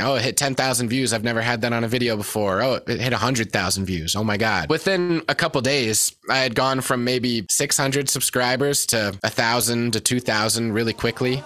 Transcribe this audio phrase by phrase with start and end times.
[0.00, 1.12] Oh, it hit 10,000 views.
[1.12, 2.62] I've never had that on a video before.
[2.62, 4.16] Oh, it hit 100,000 views.
[4.16, 4.70] Oh my God.
[4.70, 10.72] Within a couple days, I had gone from maybe 600 subscribers to 1,000 to 2,000
[10.72, 11.42] really quickly.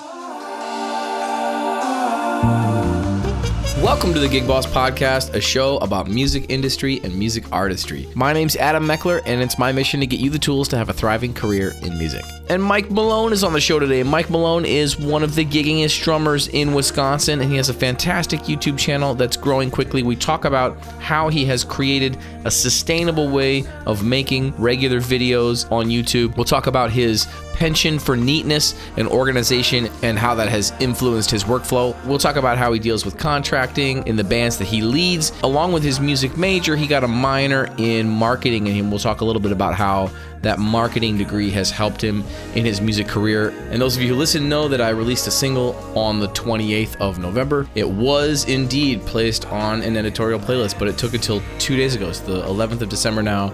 [3.86, 8.08] Welcome to the Gig Boss Podcast, a show about music industry and music artistry.
[8.16, 10.88] My name's Adam Meckler, and it's my mission to get you the tools to have
[10.88, 12.24] a thriving career in music.
[12.48, 14.02] And Mike Malone is on the show today.
[14.02, 18.40] Mike Malone is one of the giggingest drummers in Wisconsin, and he has a fantastic
[18.40, 20.02] YouTube channel that's growing quickly.
[20.02, 25.86] We talk about how he has created a sustainable way of making regular videos on
[25.86, 26.34] YouTube.
[26.36, 31.44] We'll talk about his penchant for neatness and organization and how that has influenced his
[31.44, 31.96] workflow.
[32.04, 35.32] We'll talk about how he deals with contracting in the bands that he leads.
[35.42, 39.24] Along with his music major, he got a minor in marketing, and we'll talk a
[39.24, 40.10] little bit about how
[40.42, 42.22] that marketing degree has helped him
[42.54, 43.48] in his music career.
[43.70, 46.96] And those of you who listen know that I released a single on the 28th
[46.96, 47.66] of November.
[47.74, 52.08] It was indeed placed on an editorial playlist, but it took until two days ago.
[52.08, 53.52] It's the 11th of December now.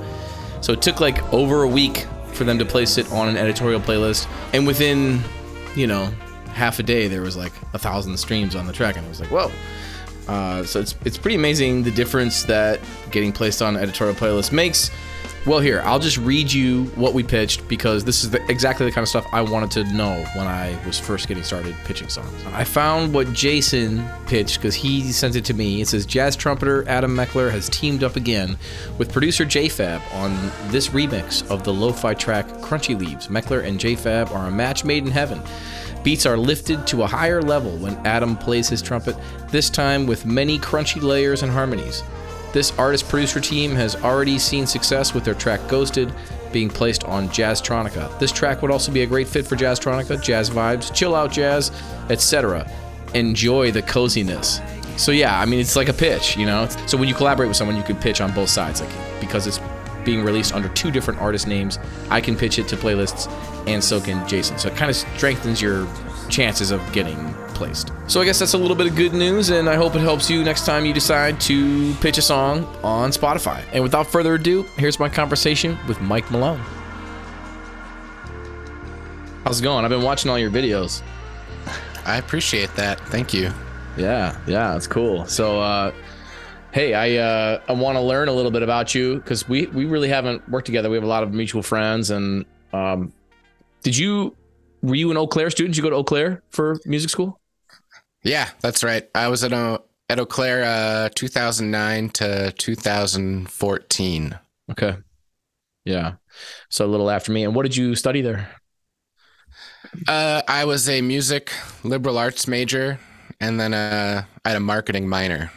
[0.61, 3.80] So it took like over a week for them to place it on an editorial
[3.80, 4.28] playlist.
[4.52, 5.22] And within,
[5.77, 6.06] you know,
[6.52, 8.97] half a day, there was like a thousand streams on the track.
[8.97, 9.50] And I was like, whoa.
[10.28, 14.53] Uh, so it's, it's pretty amazing the difference that getting placed on an editorial playlist
[14.53, 14.91] makes.
[15.44, 18.92] Well, here, I'll just read you what we pitched because this is the, exactly the
[18.92, 22.32] kind of stuff I wanted to know when I was first getting started pitching songs.
[22.52, 25.80] I found what Jason pitched because he sent it to me.
[25.80, 28.56] It says Jazz trumpeter Adam Meckler has teamed up again
[28.98, 30.32] with producer JFab on
[30.70, 33.26] this remix of the lo fi track Crunchy Leaves.
[33.26, 35.42] Meckler and JFab are a match made in heaven.
[36.04, 39.16] Beats are lifted to a higher level when Adam plays his trumpet,
[39.50, 42.04] this time with many crunchy layers and harmonies.
[42.53, 46.12] This artist producer team has already seen success with their track Ghosted
[46.53, 48.19] being placed on Jazztronica.
[48.19, 51.72] This track would also be a great fit for Jazztronica, jazz vibes, chill out jazz,
[52.11, 52.70] etc.
[53.14, 54.61] Enjoy the coziness.
[54.97, 56.69] So yeah, I mean it's like a pitch, you know.
[56.86, 59.61] So when you collaborate with someone, you can pitch on both sides, like because it's
[60.05, 61.78] being released under two different artist names.
[62.11, 63.31] I can pitch it to playlists,
[63.66, 64.59] and so can Jason.
[64.59, 65.87] So it kind of strengthens your
[66.28, 67.93] chances of getting placed.
[68.06, 70.28] So I guess that's a little bit of good news, and I hope it helps
[70.28, 73.62] you next time you decide to pitch a song on Spotify.
[73.72, 76.61] And without further ado, here's my conversation with Mike Malone.
[79.44, 79.84] How's it going?
[79.84, 81.03] I've been watching all your videos.
[82.05, 83.00] I appreciate that.
[83.09, 83.53] Thank you.
[83.97, 85.27] Yeah, yeah, it's cool.
[85.27, 85.93] So, uh,
[86.72, 89.84] hey, I uh, I want to learn a little bit about you because we we
[89.84, 90.91] really haven't worked together.
[90.91, 93.12] We have a lot of mutual friends, and um,
[93.82, 94.34] did you
[94.82, 95.75] were you an Eau Claire student?
[95.75, 97.41] Did you go to Eau Claire for music school?
[98.25, 99.09] Yeah, that's right.
[99.15, 104.38] I was at, a, at Eau Claire uh, 2009 to 2014.
[104.70, 104.97] Okay.
[105.84, 106.12] Yeah.
[106.69, 107.44] So a little after me.
[107.44, 108.48] And what did you study there?
[110.09, 112.99] Uh, I was a music liberal arts major
[113.41, 115.50] and then uh, I had a marketing minor.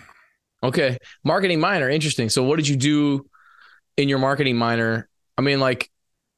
[0.64, 0.98] Okay.
[1.24, 1.90] Marketing minor.
[1.90, 2.30] Interesting.
[2.30, 3.30] So what did you do
[3.98, 5.08] in your marketing minor?
[5.38, 5.90] I mean, like,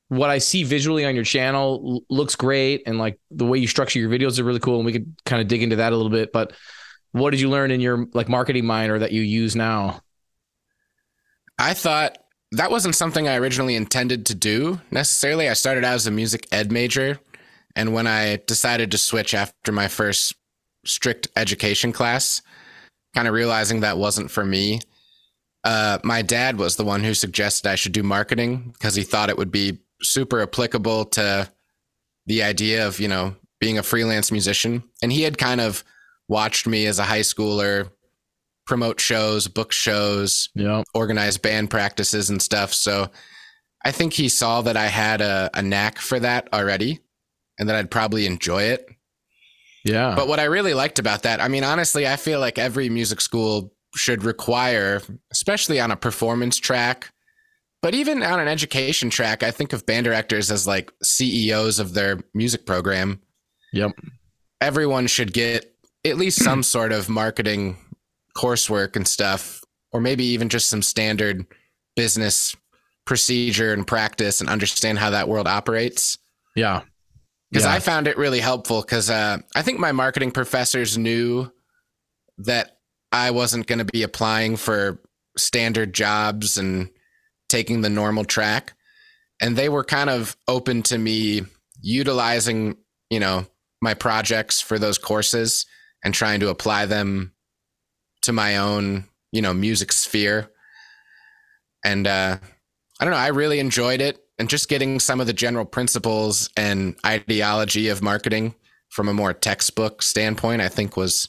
[0.10, 4.00] what I see visually on your channel looks great, and like the way you structure
[4.00, 6.12] your videos are really cool, and we could kind of dig into that a little
[6.12, 6.32] bit.
[6.32, 6.54] But
[7.12, 10.02] what did you learn in your like marketing minor that you use now?
[11.60, 12.18] I thought
[12.52, 15.50] that wasn't something I originally intended to do necessarily.
[15.50, 17.20] I started out as a music ed major,
[17.76, 20.36] and when I decided to switch after my first
[20.86, 22.42] strict education class,
[23.14, 24.80] kind of realizing that wasn't for me.
[25.64, 29.30] Uh, my dad was the one who suggested I should do marketing because he thought
[29.30, 31.50] it would be super applicable to
[32.26, 34.84] the idea of, you know, being a freelance musician.
[35.02, 35.84] And he had kind of
[36.28, 37.90] watched me as a high schooler
[38.66, 40.84] promote shows, book shows, yeah.
[40.94, 42.74] organize band practices and stuff.
[42.74, 43.10] So
[43.84, 47.00] I think he saw that I had a, a knack for that already
[47.58, 48.86] and that I'd probably enjoy it.
[49.86, 50.16] Yeah.
[50.16, 53.22] But what I really liked about that, I mean, honestly, I feel like every music
[53.22, 57.12] school should require, especially on a performance track,
[57.82, 61.94] but even on an education track, I think of band directors as like CEOs of
[61.94, 63.22] their music program.
[63.74, 63.92] Yep.
[64.62, 65.74] Everyone should get
[66.04, 67.78] at least some sort of marketing
[68.36, 71.46] coursework and stuff, or maybe even just some standard
[71.96, 72.56] business
[73.06, 76.18] procedure and practice and understand how that world operates.
[76.56, 76.82] Yeah.
[77.50, 77.74] Because yeah.
[77.74, 81.52] I found it really helpful because uh, I think my marketing professors knew
[82.40, 82.78] that
[83.12, 85.02] I wasn't going to be applying for
[85.38, 86.90] standard jobs and
[87.50, 88.74] taking the normal track.
[89.42, 91.44] And they were kind of open to me
[91.82, 92.78] utilizing,
[93.10, 93.46] you know,
[93.82, 95.66] my projects for those courses
[96.04, 97.34] and trying to apply them
[98.24, 100.50] to my own, you know, music sphere.
[101.86, 102.38] And uh,
[103.00, 104.24] I don't know, I really enjoyed it.
[104.40, 108.54] And just getting some of the general principles and ideology of marketing
[108.90, 111.28] from a more textbook standpoint, I think was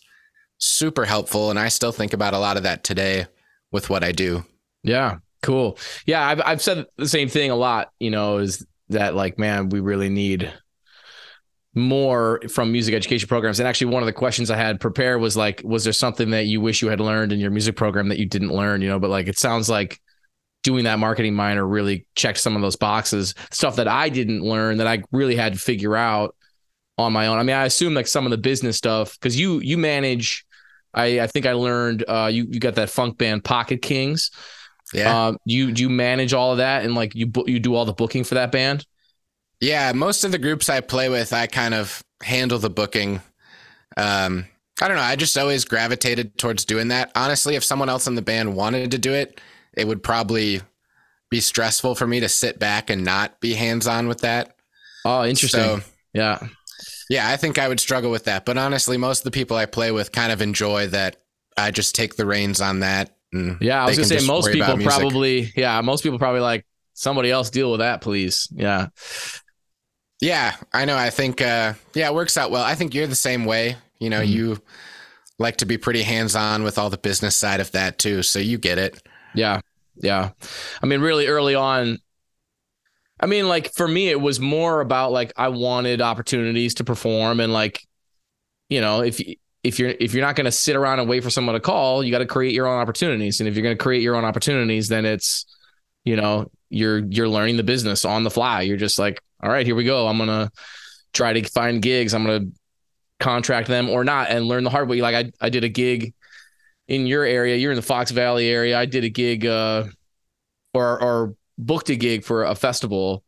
[0.59, 1.51] super helpful.
[1.51, 3.27] And I still think about a lot of that today
[3.73, 4.45] with what I do.
[4.83, 5.79] Yeah, cool.
[6.07, 7.91] Yeah, I've I've said the same thing a lot.
[7.99, 10.53] You know, is that like, man, we really need
[11.75, 13.61] more from music education programs.
[13.61, 16.47] And actually, one of the questions I had prepared was like, was there something that
[16.47, 18.83] you wish you had learned in your music program that you didn't learn?
[18.83, 20.01] You know, but like, it sounds like
[20.65, 24.79] doing that marketing minor really checked some of those boxes, stuff that I didn't learn
[24.79, 26.35] that I really had to figure out
[26.99, 27.39] on my own.
[27.39, 30.45] I mean, I assume like some of the business stuff because you you manage.
[30.93, 34.31] I I think I learned uh, you you got that funk band Pocket Kings.
[34.93, 35.29] Yeah.
[35.29, 37.93] Um, you do you manage all of that and like you you do all the
[37.93, 38.87] booking for that band?
[39.61, 43.21] Yeah, most of the groups I play with, I kind of handle the booking.
[43.97, 44.47] Um,
[44.81, 45.03] I don't know.
[45.03, 47.11] I just always gravitated towards doing that.
[47.17, 49.41] Honestly, if someone else in the band wanted to do it,
[49.73, 50.61] it would probably
[51.31, 54.55] be stressful for me to sit back and not be hands on with that.
[55.05, 55.61] Oh, interesting.
[55.61, 55.81] So,
[56.15, 56.39] yeah.
[57.11, 58.45] Yeah, I think I would struggle with that.
[58.45, 61.17] But honestly, most of the people I play with kind of enjoy that
[61.57, 63.17] I just take the reins on that.
[63.33, 66.65] Yeah, I was gonna say most people probably yeah, most people probably like
[66.95, 68.49] somebody else deal with that, please.
[68.53, 68.89] Yeah.
[70.21, 70.97] Yeah, I know.
[70.97, 72.65] I think uh yeah, it works out well.
[72.65, 73.77] I think you're the same way.
[73.99, 74.33] You know, mm-hmm.
[74.33, 74.63] you
[75.39, 78.23] like to be pretty hands on with all the business side of that too.
[78.23, 79.01] So you get it.
[79.35, 79.61] Yeah.
[79.97, 80.31] Yeah.
[80.83, 81.99] I mean, really early on,
[83.21, 87.41] I mean, like for me, it was more about like I wanted opportunities to perform
[87.41, 87.83] and like,
[88.69, 89.21] you know, if
[89.63, 92.03] if you're if you're not going to sit around and wait for someone to call,
[92.03, 93.41] you got to create your own opportunities.
[93.41, 95.47] And if you're going to create your own opportunities, then it's,
[96.05, 98.63] you know, you're you're learning the business on the fly.
[98.63, 100.07] You're just like, all right, here we go.
[100.07, 100.51] I'm gonna
[101.13, 102.15] try to find gigs.
[102.15, 102.47] I'm gonna
[103.21, 105.01] contract them or not and learn the hard way.
[105.01, 106.15] Like I I did a gig
[106.87, 107.57] in your area.
[107.57, 108.79] You're in the Fox Valley area.
[108.79, 109.85] I did a gig uh
[110.75, 113.25] or or booked a gig for a festival,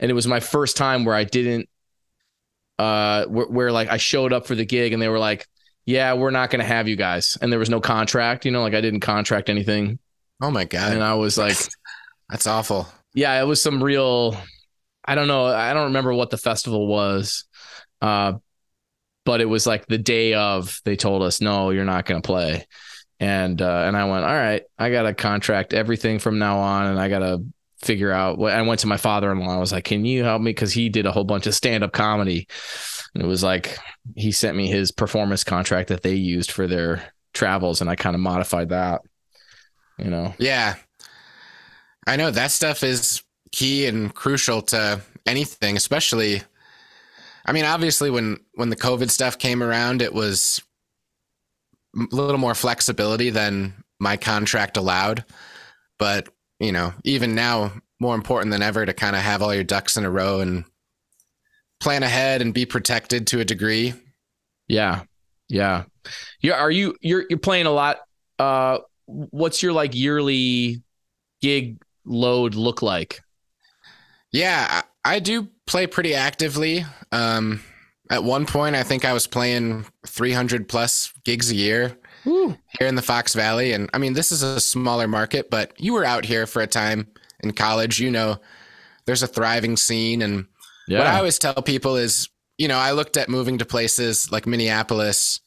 [0.00, 1.68] and it was my first time where I didn't
[2.78, 5.46] uh where, where like I showed up for the gig and they were like,
[5.84, 8.44] "Yeah, we're not going to have you guys," and there was no contract.
[8.44, 9.98] You know, like I didn't contract anything.
[10.40, 10.92] Oh my god!
[10.92, 11.56] And I was like,
[12.28, 14.36] "That's awful." Yeah, it was some real.
[15.04, 15.46] I don't know.
[15.46, 17.44] I don't remember what the festival was.
[18.00, 18.34] Uh,
[19.24, 22.26] but it was like the day of they told us no you're not going to
[22.26, 22.66] play
[23.22, 26.86] and uh, and I went, all right, I got to contract everything from now on,
[26.86, 27.44] and I got to
[27.80, 28.52] figure out what.
[28.52, 29.54] I went to my father-in-law.
[29.54, 30.50] I was like, can you help me?
[30.50, 32.48] Because he did a whole bunch of stand-up comedy,
[33.14, 33.78] it was like
[34.16, 37.02] he sent me his performance contract that they used for their
[37.34, 39.02] travels, and I kind of modified that.
[39.98, 40.34] You know?
[40.38, 40.76] Yeah,
[42.06, 43.22] I know that stuff is
[43.52, 46.42] key and crucial to anything, especially.
[47.44, 50.62] I mean, obviously, when when the COVID stuff came around, it was
[51.96, 55.24] a little more flexibility than my contract allowed.
[55.98, 56.28] But,
[56.58, 59.96] you know, even now, more important than ever to kind of have all your ducks
[59.96, 60.64] in a row and
[61.82, 63.94] plan ahead and be protected to a degree.
[64.68, 65.02] Yeah.
[65.48, 65.84] Yeah.
[66.40, 66.54] Yeah.
[66.54, 67.98] Are you, you're, you're playing a lot.
[68.38, 70.82] Uh, what's your like yearly
[71.40, 73.20] gig load look like?
[74.32, 76.86] Yeah, I, do play pretty actively.
[77.10, 77.62] Um,
[78.10, 82.94] at one point, I think I was playing 300 plus gigs a year here in
[82.94, 83.72] the Fox Valley.
[83.72, 86.66] And I mean, this is a smaller market, but you were out here for a
[86.66, 87.08] time
[87.40, 88.00] in college.
[88.00, 88.40] You know,
[89.04, 90.22] there's a thriving scene.
[90.22, 90.46] And
[90.88, 90.98] yeah.
[90.98, 94.46] what I always tell people is, you know, I looked at moving to places like
[94.46, 95.40] Minneapolis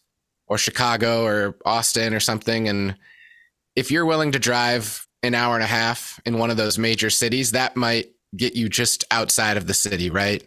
[0.47, 2.67] or Chicago or Austin or something.
[2.67, 2.95] And
[3.75, 7.09] if you're willing to drive an hour and a half in one of those major
[7.09, 10.43] cities, that might get you just outside of the city, right?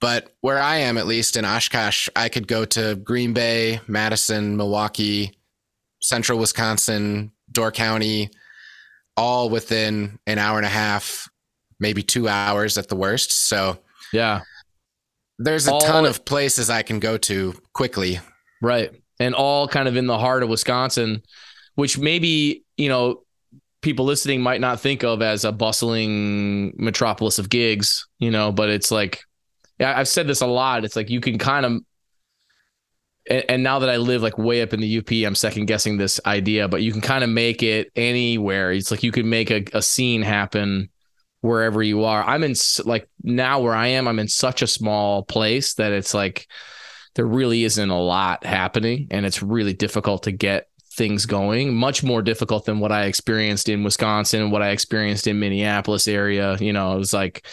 [0.00, 4.56] But where I am, at least in Oshkosh, I could go to Green Bay, Madison,
[4.56, 5.32] Milwaukee,
[6.00, 8.30] central Wisconsin, Door County,
[9.16, 11.28] all within an hour and a half,
[11.78, 13.30] maybe two hours at the worst.
[13.48, 13.78] So,
[14.12, 14.42] yeah,
[15.38, 18.20] there's a all, ton of places I can go to quickly.
[18.60, 18.90] Right.
[19.18, 21.22] And all kind of in the heart of Wisconsin,
[21.74, 23.22] which maybe, you know,
[23.82, 28.68] people listening might not think of as a bustling metropolis of gigs, you know, but
[28.68, 29.22] it's like
[29.78, 30.84] yeah, I've said this a lot.
[30.84, 31.72] It's like you can kind of
[33.28, 35.96] and, and, now that I live like way up in the UP, I'm second guessing
[35.96, 38.72] this idea, but you can kind of make it anywhere.
[38.72, 40.88] It's like you can make a, a scene happen
[41.42, 42.22] wherever you are.
[42.22, 46.14] I'm in like now where I am, I'm in such a small place that it's
[46.14, 46.48] like
[47.14, 52.02] there really isn't a lot happening and it's really difficult to get things going much
[52.02, 56.54] more difficult than what i experienced in wisconsin and what i experienced in minneapolis area
[56.60, 57.46] you know it was like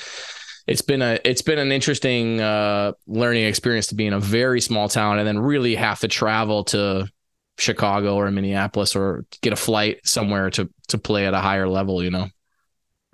[0.67, 4.61] it's been a it's been an interesting uh, learning experience to be in a very
[4.61, 7.09] small town and then really have to travel to
[7.57, 12.03] Chicago or Minneapolis or get a flight somewhere to to play at a higher level.
[12.03, 12.27] You know.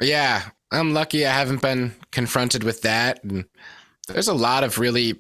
[0.02, 1.26] Yeah, I'm lucky.
[1.26, 3.24] I haven't been confronted with that.
[3.24, 3.46] And
[4.08, 5.16] there's a lot of really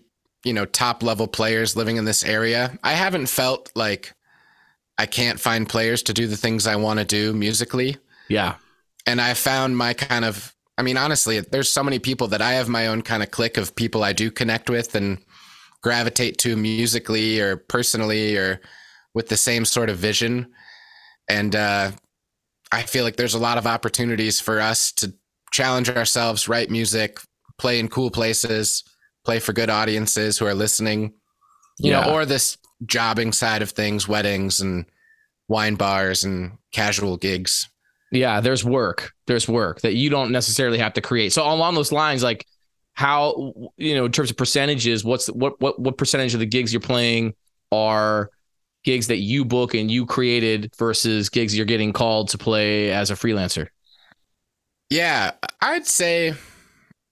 [0.45, 2.77] you know, top level players living in this area.
[2.83, 4.13] I haven't felt like
[4.97, 7.97] I can't find players to do the things I want to do musically.
[8.29, 8.55] Yeah.
[9.07, 12.53] And I found my kind of I mean, honestly, there's so many people that I
[12.53, 15.19] have my own kind of clique of people I do connect with and
[15.81, 18.59] gravitate to musically or personally or
[19.13, 20.51] with the same sort of vision.
[21.29, 21.91] And uh,
[22.73, 25.13] I feel like there's a lot of opportunities for us to
[25.55, 27.17] challenge ourselves, write music,
[27.57, 28.83] play in cool places,
[29.24, 31.13] play for good audiences who are listening,
[31.79, 32.01] you yeah.
[32.01, 34.85] know, or this jobbing side of things, weddings and
[35.47, 37.69] wine bars and casual gigs.
[38.12, 39.13] Yeah, there's work.
[39.27, 41.31] There's work that you don't necessarily have to create.
[41.31, 42.45] So along those lines, like
[42.93, 46.45] how you know, in terms of percentages, what's the, what what what percentage of the
[46.45, 47.33] gigs you're playing
[47.71, 48.29] are
[48.83, 53.09] gigs that you book and you created versus gigs you're getting called to play as
[53.09, 53.69] a freelancer?
[54.89, 56.33] Yeah, I'd say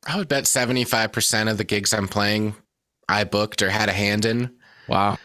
[0.05, 2.55] I would bet 75% of the gigs I'm playing
[3.09, 4.51] I booked or had a hand in.
[4.87, 5.17] Wow.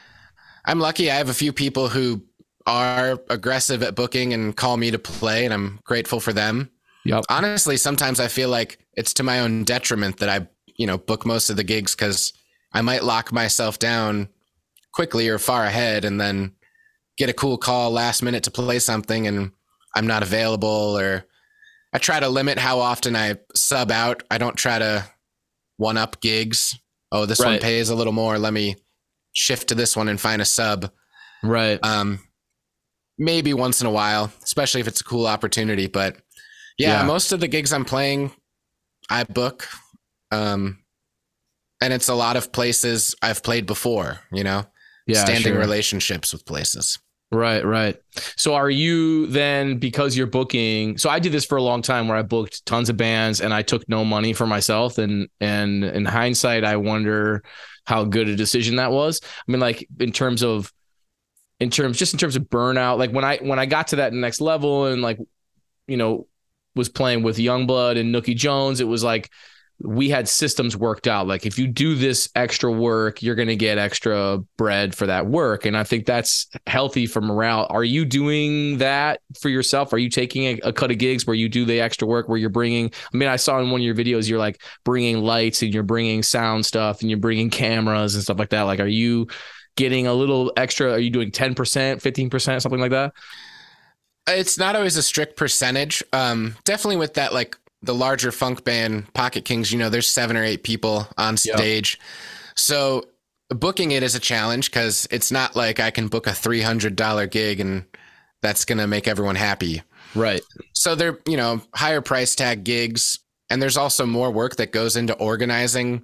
[0.64, 2.22] I'm lucky I have a few people who
[2.66, 6.70] are aggressive at booking and call me to play, and I'm grateful for them.
[7.04, 7.24] Yep.
[7.30, 11.24] Honestly, sometimes I feel like it's to my own detriment that I, you know, book
[11.24, 12.34] most of the gigs because
[12.72, 14.28] I might lock myself down
[14.92, 16.52] quickly or far ahead and then
[17.16, 19.52] get a cool call last minute to play something and
[19.94, 21.24] I'm not available or
[21.92, 24.23] I try to limit how often I sub out.
[24.30, 25.07] I don't try to
[25.76, 26.78] one up gigs.
[27.11, 27.52] Oh, this right.
[27.52, 28.38] one pays a little more.
[28.38, 28.76] Let me
[29.33, 30.90] shift to this one and find a sub.
[31.42, 31.78] Right.
[31.83, 32.21] Um,
[33.16, 35.87] maybe once in a while, especially if it's a cool opportunity.
[35.87, 36.16] But
[36.76, 37.07] yeah, yeah.
[37.07, 38.33] most of the gigs I'm playing,
[39.09, 39.66] I book.
[40.30, 40.85] Um,
[41.80, 44.66] and it's a lot of places I've played before, you know,
[45.07, 45.59] yeah, standing sure.
[45.59, 46.99] relationships with places.
[47.30, 47.97] Right, right.
[48.37, 50.97] So are you then because you're booking?
[50.97, 53.52] So I did this for a long time where I booked tons of bands and
[53.52, 57.42] I took no money for myself and and in hindsight I wonder
[57.85, 59.20] how good a decision that was.
[59.25, 60.73] I mean like in terms of
[61.61, 64.12] in terms just in terms of burnout like when i when i got to that
[64.12, 65.18] next level and like
[65.87, 66.26] you know
[66.76, 69.30] was playing with youngblood and Nooky Jones it was like
[69.80, 73.56] we had systems worked out like if you do this extra work you're going to
[73.56, 78.04] get extra bread for that work and i think that's healthy for morale are you
[78.04, 81.64] doing that for yourself are you taking a, a, cut of gigs where you do
[81.64, 84.28] the extra work where you're bringing i mean i saw in one of your videos
[84.28, 88.38] you're like bringing lights and you're bringing sound stuff and you're bringing cameras and stuff
[88.38, 89.28] like that like are you
[89.78, 90.90] getting a little extra?
[90.90, 93.14] Are you doing 10%, 15%, something like that?
[94.26, 96.02] It's not always a strict percentage.
[96.12, 100.37] Um, definitely with that, like the larger funk band, Pocket Kings, you know, there's seven
[100.37, 101.99] or eight people on stage.
[101.99, 102.08] Yep.
[102.56, 103.04] So
[103.50, 107.61] booking it is a challenge because it's not like I can book a $300 gig
[107.61, 107.85] and
[108.42, 109.82] that's going to make everyone happy.
[110.14, 110.42] Right.
[110.73, 113.20] So they're, you know, higher price tag gigs.
[113.50, 116.02] And there's also more work that goes into organizing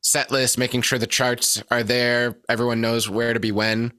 [0.00, 3.90] set list, making sure the charts are there, everyone knows where to be when.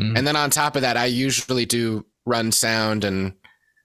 [0.00, 0.16] Mm-hmm.
[0.16, 3.34] And then on top of that, I usually do run sound and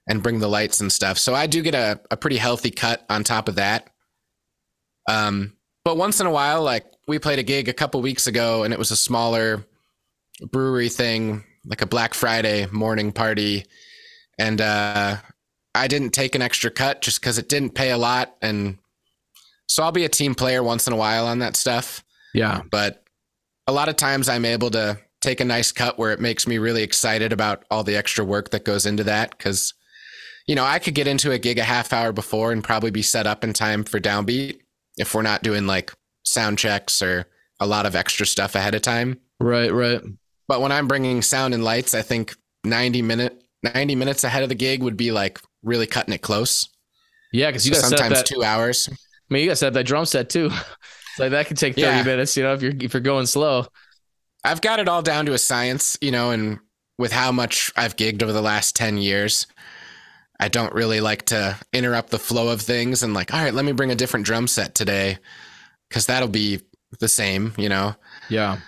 [0.08, 1.18] and bring the lights and stuff.
[1.18, 3.90] So I do get a, a pretty healthy cut on top of that.
[5.08, 5.52] Um,
[5.84, 8.72] but once in a while, like we played a gig a couple weeks ago and
[8.72, 9.64] it was a smaller
[10.50, 13.64] brewery thing, like a Black Friday morning party.
[14.38, 15.16] And uh,
[15.74, 18.36] I didn't take an extra cut just because it didn't pay a lot.
[18.42, 18.78] And
[19.66, 22.02] so I'll be a team player once in a while on that stuff.
[22.34, 22.62] Yeah.
[22.70, 23.04] But
[23.66, 26.58] a lot of times I'm able to take a nice cut where it makes me
[26.58, 29.38] really excited about all the extra work that goes into that.
[29.38, 29.74] Cause,
[30.48, 33.02] you know, I could get into a gig a half hour before and probably be
[33.02, 34.58] set up in time for downbeat
[34.96, 35.92] if we're not doing like
[36.24, 37.26] sound checks or
[37.60, 39.20] a lot of extra stuff ahead of time.
[39.38, 40.00] Right, right.
[40.48, 44.48] But when I'm bringing sound and lights, I think 90 minute 90 minutes ahead of
[44.48, 46.68] the gig would be like really cutting it close.
[47.32, 48.88] Yeah, because you so sometimes two hours.
[48.90, 50.48] I mean, you guys have that drum set too.
[51.18, 52.02] like that could take 30 yeah.
[52.02, 53.66] minutes, you know, if you're if you're going slow.
[54.44, 56.58] I've got it all down to a science, you know, and
[56.96, 59.46] with how much I've gigged over the last 10 years,
[60.40, 63.64] I don't really like to interrupt the flow of things and like, all right, let
[63.64, 65.18] me bring a different drum set today
[65.90, 66.60] cuz that'll be
[67.00, 67.94] the same, you know.
[68.28, 68.58] Yeah.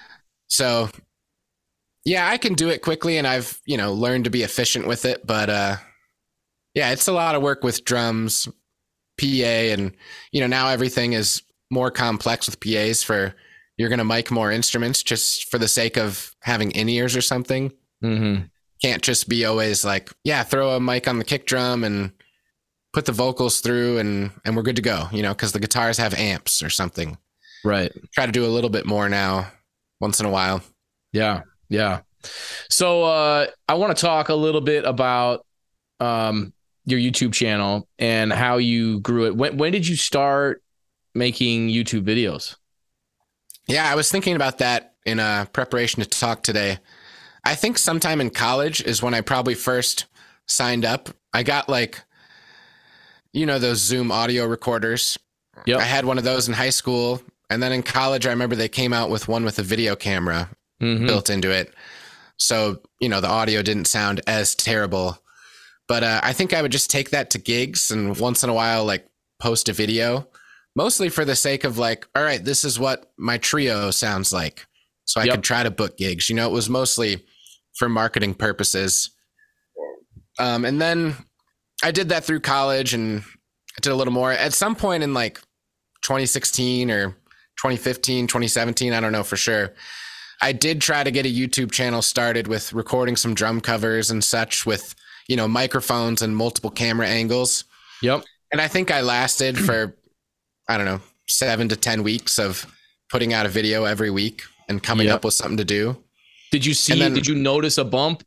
[0.48, 0.90] So
[2.04, 5.04] yeah, I can do it quickly and I've, you know, learned to be efficient with
[5.04, 5.76] it, but uh
[6.74, 8.48] yeah, it's a lot of work with drums,
[9.20, 9.92] PA and
[10.32, 13.34] you know now everything is more complex with PAs for
[13.76, 17.22] you're going to mic more instruments just for the sake of having in ears or
[17.22, 17.72] something.
[18.04, 18.44] Mm-hmm.
[18.82, 22.12] Can't just be always like, yeah, throw a mic on the kick drum and
[22.92, 25.06] put the vocals through and and we're good to go.
[25.12, 27.18] You know, because the guitars have amps or something.
[27.64, 27.92] Right.
[28.12, 29.50] Try to do a little bit more now,
[30.00, 30.62] once in a while.
[31.12, 32.00] Yeah, yeah.
[32.68, 35.44] So uh, I want to talk a little bit about
[36.00, 36.52] um,
[36.84, 39.36] your YouTube channel and how you grew it.
[39.36, 40.62] When when did you start
[41.14, 42.56] making YouTube videos?
[43.68, 46.78] Yeah, I was thinking about that in uh, preparation to talk today.
[47.44, 50.06] I think sometime in college is when I probably first
[50.46, 51.08] signed up.
[51.32, 52.02] I got like,
[53.32, 55.18] you know, those Zoom audio recorders.
[55.66, 55.78] Yep.
[55.78, 57.22] I had one of those in high school.
[57.48, 60.50] And then in college, I remember they came out with one with a video camera
[60.80, 61.06] Mhm.
[61.06, 61.74] built into it.
[62.38, 65.22] So, you know, the audio didn't sound as terrible.
[65.88, 68.54] But uh, I think I would just take that to gigs and once in a
[68.54, 69.06] while, like
[69.40, 70.28] post a video,
[70.76, 74.66] mostly for the sake of like, all right, this is what my trio sounds like.
[75.10, 76.30] So I could try to book gigs.
[76.30, 77.24] You know, it was mostly
[77.74, 79.10] for marketing purposes.
[80.38, 81.16] Um, and then
[81.82, 83.24] I did that through college and
[83.76, 84.30] I did a little more.
[84.30, 85.40] At some point in like
[86.02, 87.08] 2016 or
[87.56, 89.74] 2015, 2017, I don't know for sure.
[90.40, 94.22] I did try to get a YouTube channel started with recording some drum covers and
[94.22, 94.94] such with,
[95.26, 97.64] you know, microphones and multiple camera angles.
[98.00, 98.22] Yep.
[98.52, 99.92] And I think I lasted for,
[100.68, 102.64] I don't know, seven to 10 weeks of
[103.10, 105.16] putting out a video every week and coming Yep.
[105.16, 106.02] up with something to do.
[106.50, 106.98] Did you see?
[106.98, 108.24] Then- did you notice a bump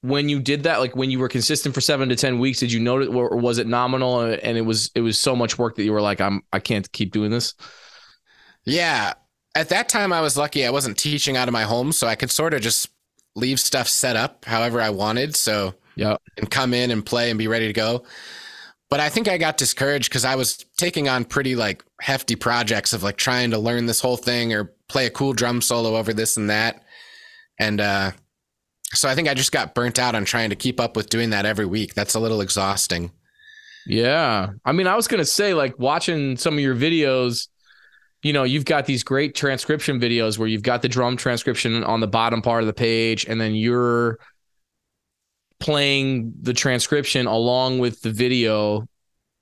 [0.00, 0.80] when you did that?
[0.80, 3.58] Like when you were consistent for seven to ten weeks, did you notice, or was
[3.58, 4.20] it nominal?
[4.22, 6.90] And it was it was so much work that you were like, I'm I can't
[6.92, 7.54] keep doing this.
[8.64, 9.12] Yeah.
[9.56, 12.14] At that time, I was lucky I wasn't teaching out of my home, so I
[12.14, 12.88] could sort of just
[13.34, 15.34] leave stuff set up however I wanted.
[15.36, 16.16] So, Yeah.
[16.36, 18.04] and come in and play and be ready to go.
[18.90, 22.92] But I think I got discouraged because I was taking on pretty like hefty projects
[22.92, 26.12] of like trying to learn this whole thing or play a cool drum solo over
[26.12, 26.82] this and that.
[27.58, 28.10] And uh,
[28.92, 31.30] so I think I just got burnt out on trying to keep up with doing
[31.30, 31.94] that every week.
[31.94, 33.12] That's a little exhausting.
[33.86, 34.48] Yeah.
[34.64, 37.48] I mean, I was going to say, like, watching some of your videos,
[38.22, 42.00] you know, you've got these great transcription videos where you've got the drum transcription on
[42.00, 44.18] the bottom part of the page, and then you're
[45.60, 48.88] playing the transcription along with the video.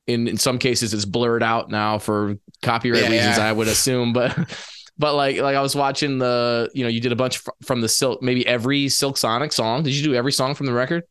[0.07, 3.47] In, in some cases, it's blurred out now for copyright Yeah, reasons, yeah.
[3.47, 4.15] I would assume.
[4.15, 4.37] But,
[4.99, 7.89] but like, like I was watching the, you know, you did a bunch from the
[7.89, 9.83] Silk, maybe every Silk Sonic song.
[9.83, 11.05] Did you do every song from the record?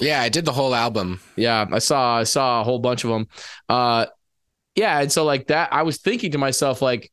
[0.00, 1.20] Yeah, I did the whole album.
[1.36, 3.28] Yeah, I saw I saw a whole bunch of them.
[3.68, 4.06] Uh
[4.74, 7.12] yeah, and so like that I was thinking to myself like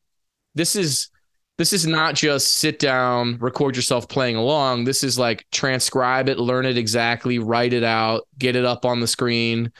[0.55, 1.09] this is
[1.57, 4.83] this is not just sit down, record yourself playing along.
[4.85, 8.99] This is like transcribe it, learn it exactly, write it out, get it up on
[8.99, 9.71] the screen,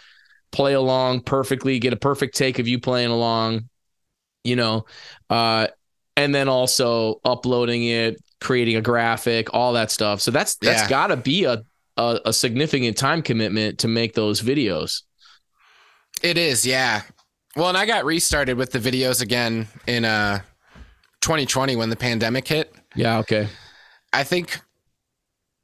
[0.51, 3.69] play along perfectly, get a perfect take of you playing along,
[4.43, 4.85] you know.
[5.29, 5.67] Uh
[6.15, 10.19] and then also uploading it, creating a graphic, all that stuff.
[10.21, 10.89] So that's that's Yeah.
[10.89, 11.63] got to be a,
[11.97, 15.03] a a significant time commitment to make those videos.
[16.23, 17.03] It is, yeah.
[17.55, 20.39] Well, and I got restarted with the videos again in uh
[21.21, 22.73] 2020 when the pandemic hit.
[22.95, 23.19] Yeah.
[23.19, 23.47] Okay.
[24.13, 24.59] I think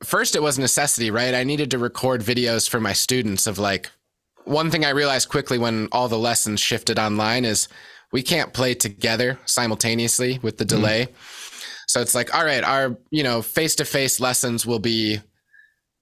[0.03, 1.33] first it was necessity, right?
[1.33, 3.89] I needed to record videos for my students of like
[4.45, 7.67] one thing I realized quickly when all the lessons shifted online is
[8.11, 10.81] we can't play together simultaneously with the mm-hmm.
[10.81, 11.07] delay.
[11.87, 15.19] So it's like, all right, our, you know, face-to-face lessons will be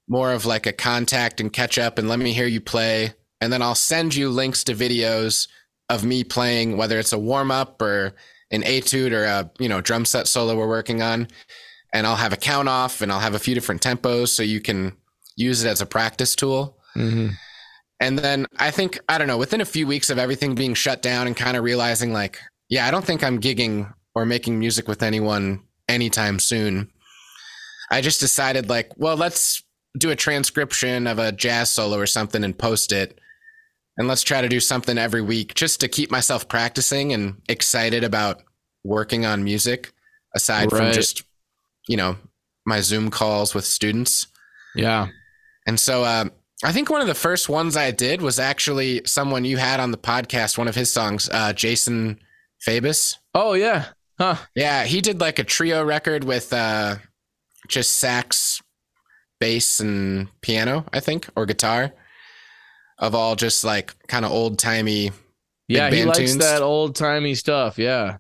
[0.08, 3.52] more of like a contact and catch up and let me hear you play and
[3.52, 5.48] then I'll send you links to videos
[5.90, 8.14] of me playing whether it's a warm up or
[8.52, 11.28] an etude or a, you know, drum set solo we're working on
[11.94, 14.62] and I'll have a count off and I'll have a few different tempos so you
[14.62, 14.96] can
[15.36, 16.78] use it as a practice tool.
[16.96, 17.30] Mm-hmm.
[18.00, 21.02] And then I think, I don't know, within a few weeks of everything being shut
[21.02, 24.88] down and kind of realizing, like, yeah, I don't think I'm gigging or making music
[24.88, 26.90] with anyone anytime soon.
[27.92, 29.64] I just decided, like, well, let's
[29.98, 33.20] do a transcription of a jazz solo or something and post it.
[33.98, 38.04] And let's try to do something every week just to keep myself practicing and excited
[38.04, 38.42] about
[38.84, 39.92] working on music
[40.34, 41.24] aside from just,
[41.88, 42.16] you know,
[42.66, 44.28] my Zoom calls with students.
[44.76, 45.08] Yeah.
[45.68, 46.26] And so uh,
[46.64, 49.92] I think one of the first ones I did was actually someone you had on
[49.92, 52.20] the podcast, one of his songs, uh, Jason
[52.66, 53.18] Fabus.
[53.34, 53.88] Oh yeah.
[54.18, 54.36] Huh.
[54.56, 56.98] Yeah, he did like a trio record with uh,
[57.68, 58.62] just sax,
[59.40, 61.94] bass, and piano, I think, or guitar,
[63.02, 65.12] of all just like kind of old timey.
[65.68, 66.38] Yeah, he likes tunes.
[66.38, 67.78] that old timey stuff.
[67.78, 68.18] Yeah.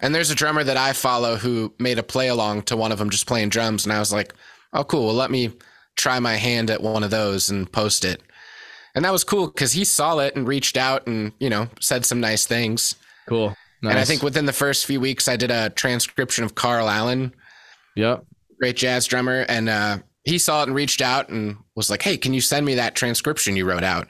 [0.00, 2.98] And there's a drummer that I follow who made a play along to one of
[2.98, 3.84] them just playing drums.
[3.84, 4.34] And I was like,
[4.72, 5.06] oh, cool.
[5.06, 5.52] Well, let me
[5.96, 8.22] try my hand at one of those and post it.
[8.94, 12.04] And that was cool because he saw it and reached out and, you know, said
[12.04, 12.96] some nice things.
[13.28, 13.54] Cool.
[13.82, 13.90] Nice.
[13.90, 17.34] And I think within the first few weeks, I did a transcription of Carl Allen,
[17.96, 18.24] Yep.
[18.60, 19.44] great jazz drummer.
[19.48, 22.66] And uh, he saw it and reached out and was like, hey, can you send
[22.66, 24.08] me that transcription you wrote out?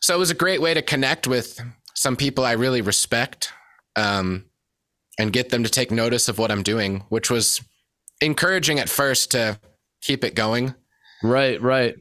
[0.00, 1.60] So it was a great way to connect with
[1.94, 3.52] some people I really respect
[3.96, 4.46] um,
[5.18, 7.60] and get them to take notice of what I'm doing, which was
[8.22, 9.60] encouraging at first to
[10.00, 10.74] keep it going.
[11.22, 11.60] Right.
[11.60, 11.94] Right.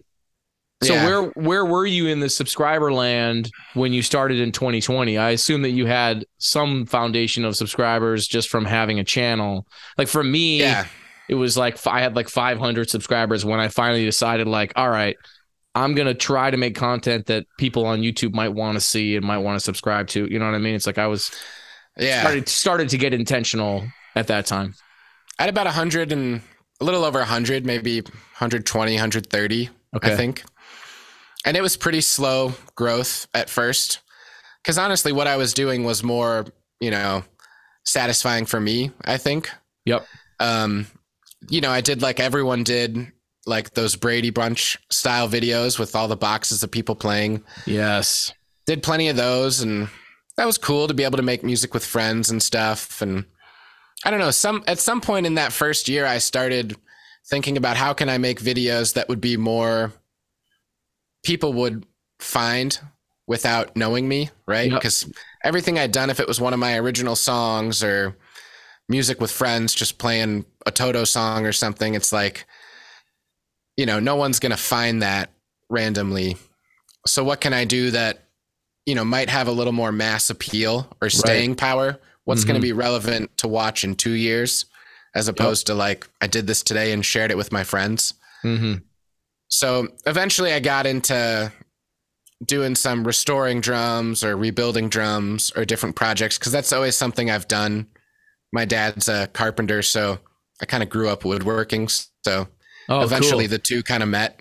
[0.81, 1.05] So Yeah.
[1.05, 5.17] where where were you in the subscriber land when you started in 2020?
[5.17, 9.67] I assume that you had some foundation of subscribers just from having a channel.
[9.97, 10.85] Like for me, Yeah.
[11.29, 15.15] It was like I had like 500 subscribers when I finally decided like, all right,
[15.75, 19.25] I'm gonna try to make content that people on YouTube might want to see and
[19.25, 20.25] might want to subscribe to.
[20.29, 20.75] You know what I mean?
[20.75, 21.31] It's like I was
[21.97, 22.21] Yeah.
[22.21, 24.73] started started to get intentional at that time.
[25.37, 26.41] I had about 100 and
[26.81, 30.13] a little over 100, maybe 120, 130, Okay.
[30.13, 30.43] I think.
[31.45, 33.99] And it was pretty slow growth at first.
[34.61, 36.45] Because honestly, what I was doing was more,
[36.81, 37.23] you know,
[37.85, 39.49] satisfying for me, I think.
[39.85, 40.05] Yep.
[40.39, 40.87] Um,
[41.47, 43.11] you know, I did like everyone did,
[43.45, 47.43] like those Brady Bunch style videos with all the boxes of people playing.
[47.65, 48.33] Yes.
[48.65, 49.89] Did plenty of those, and
[50.37, 53.01] that was cool to be able to make music with friends and stuff.
[53.01, 53.25] And
[54.05, 56.75] I don't know, some at some point in that first year, I started
[57.27, 59.93] thinking about how can I make videos that would be more
[61.23, 61.85] people would
[62.19, 62.79] find
[63.27, 64.71] without knowing me, right?
[64.71, 64.79] Yep.
[64.81, 65.11] Because
[65.43, 68.15] everything I'd done, if it was one of my original songs or
[68.89, 72.45] music with friends, just playing a Toto song or something, it's like,
[73.77, 75.29] you know, no one's gonna find that
[75.69, 76.35] randomly.
[77.07, 78.25] So what can I do that,
[78.85, 81.99] you know, might have a little more mass appeal or staying power?
[82.25, 82.61] What's going Mhm.
[82.61, 84.65] to be relevant to watch in two years,
[85.15, 88.13] as opposed to like I did this today and shared it with my friends.
[88.41, 88.75] hmm
[89.47, 91.51] So eventually, I got into
[92.45, 97.47] doing some restoring drums or rebuilding drums or different projects because that's always something I've
[97.47, 97.87] done.
[98.51, 100.19] My dad's a carpenter, so
[100.61, 101.87] I kind of grew up woodworking.
[102.25, 102.47] So
[102.89, 103.51] Oh, eventually, cool.
[103.51, 104.39] the two kind of met.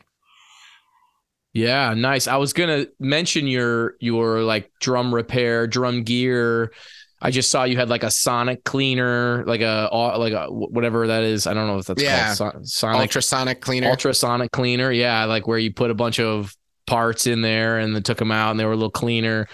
[1.55, 2.27] Yeah, nice.
[2.29, 6.73] I was gonna mention your your like drum repair, drum gear.
[7.21, 11.25] I just saw you had like a sonic cleaner, like a like a whatever that
[11.25, 11.47] is.
[11.47, 12.35] I don't know if that's Yeah.
[12.37, 13.88] called so- sonic Ultrasonic cleaner.
[13.90, 14.92] ultrasonic cleaner.
[14.92, 16.55] Yeah, like where you put a bunch of
[16.87, 19.49] parts in there and then took them out and they were a little cleaner.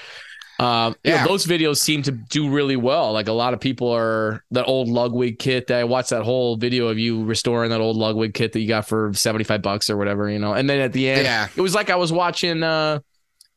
[0.59, 1.27] Um, yeah, Yeah.
[1.27, 3.13] those videos seem to do really well.
[3.13, 5.67] Like a lot of people are that old Ludwig kit.
[5.67, 8.69] That I watched that whole video of you restoring that old Ludwig kit that you
[8.69, 10.53] got for seventy five bucks or whatever, you know.
[10.53, 11.49] And then at the end, Yeah.
[11.57, 12.63] it was like I was watching.
[12.63, 13.01] uh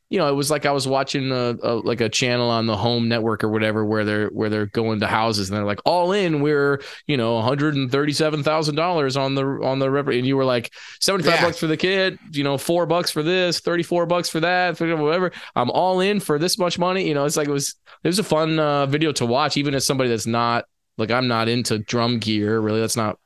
[0.09, 2.77] you know, it was like I was watching a, a like a channel on the
[2.77, 6.13] home network or whatever where they're where they're going to houses and they're like all
[6.13, 9.91] in we're you know one hundred and thirty seven thousand dollars on the on the
[9.91, 11.45] rep and you were like seventy five Yeah.
[11.45, 14.79] bucks for the kid you know four bucks for this thirty four bucks for that
[14.79, 15.31] whatever.
[15.55, 17.07] I'm all in for this much money.
[17.07, 19.75] You know it's like it was it was a fun uh, video to watch even
[19.75, 20.65] as somebody that's not
[20.97, 22.79] like I'm not into drum gear really.
[22.79, 23.19] That's not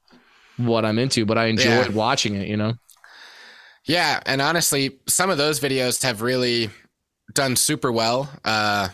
[0.58, 1.94] what I'm into but I enjoyed Yeah.
[1.94, 2.74] watching it you know
[3.92, 6.70] Yeah, and honestly, some of those videos have really
[7.34, 8.88] done super well uh,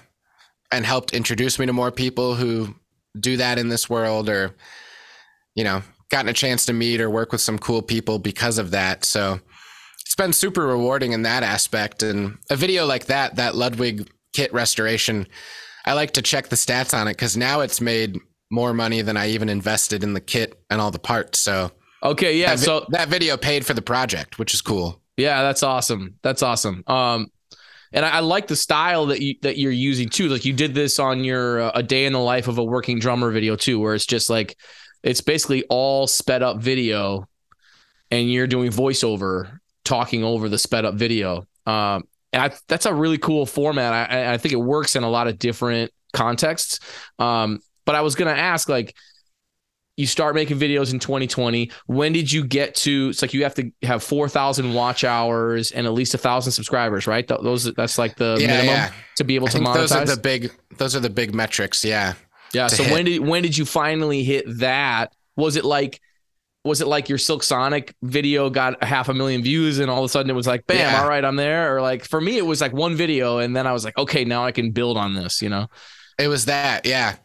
[0.71, 2.73] and helped introduce me to more people who
[3.19, 4.55] do that in this world or,
[5.53, 8.71] you know, gotten a chance to meet or work with some cool people because of
[8.71, 9.05] that.
[9.05, 9.39] So
[10.03, 12.01] it's been super rewarding in that aspect.
[12.01, 15.27] And a video like that, that Ludwig kit restoration,
[15.85, 18.17] I like to check the stats on it because now it's made
[18.49, 21.37] more money than I even invested in the kit and all the parts.
[21.37, 21.71] So
[22.03, 25.01] okay yeah that, vi- so that video paid for the project, which is cool.
[25.17, 26.15] Yeah, that's awesome.
[26.21, 26.83] That's awesome.
[26.85, 27.27] Um,
[27.91, 30.27] and I, I like the style that you that you're using too.
[30.29, 32.99] Like you did this on your uh, a day in the life of a working
[32.99, 34.55] drummer video too, where it's just like
[35.03, 37.27] it's basically all sped up video,
[38.11, 41.47] and you're doing voiceover talking over the sped up video.
[41.65, 43.93] Um, and I, that's a really cool format.
[44.11, 46.79] I- I, I think it works in a lot of different contexts.
[47.19, 48.95] Um, but I was gonna ask like
[49.97, 53.55] you start making videos in 2020 when did you get to it's like you have
[53.55, 57.97] to have 4000 watch hours and at least a thousand subscribers right Th- those that's
[57.97, 58.91] like the Yeah, minimum yeah.
[59.17, 61.33] to be able I to think monetize those are the big those are the big
[61.33, 61.83] metrics.
[61.83, 62.13] Yeah.
[62.53, 62.93] yeah so hit.
[62.93, 65.99] when did when did you finally hit that was it like
[66.63, 69.99] was it like your silk sonic video got a half a million views and all
[69.99, 71.01] of a sudden it was like bam Yeah.
[71.01, 73.65] all right i'm there or like for me it was like one video and then
[73.65, 75.67] i was like okay now i can build on this you know
[76.19, 76.85] It was that.
[76.85, 77.15] Yeah.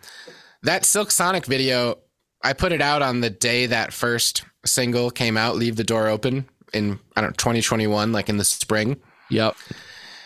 [0.65, 1.97] That Silk Sonic video,
[2.43, 6.09] I put it out on the day that first single came out, Leave the Door
[6.09, 8.97] Open in I don't know, 2021 like in the spring.
[9.31, 9.57] yep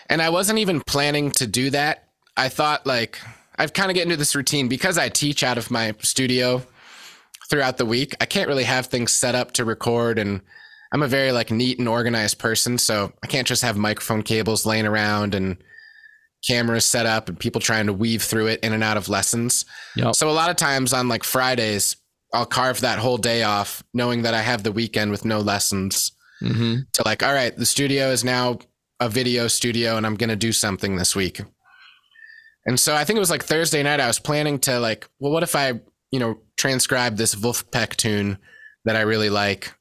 [0.08, 2.08] And I wasn't even planning to do that.
[2.36, 3.18] I thought like
[3.58, 6.62] I've kind of get into this routine because I teach out of my studio
[7.48, 8.14] throughout the week.
[8.20, 10.40] I can't really have things set up to record and
[10.92, 14.66] I'm a very like neat and organized person, so I can't just have microphone cables
[14.66, 15.56] laying around and
[16.46, 19.64] cameras set up and people trying to weave through it in and out of lessons.
[19.96, 20.14] Yep.
[20.14, 21.96] So a lot of times on like Fridays,
[22.32, 26.12] I'll carve that whole day off knowing that I have the weekend with no lessons
[26.42, 26.80] mm-hmm.
[26.92, 28.58] to like, all right, the studio is now
[29.00, 31.40] a video studio and I'm going to do something this week.
[32.66, 35.32] And so I think it was like Thursday night, I was planning to like, well,
[35.32, 38.38] what if I, you know, transcribe this Vulfpeck tune
[38.84, 39.72] that I really like?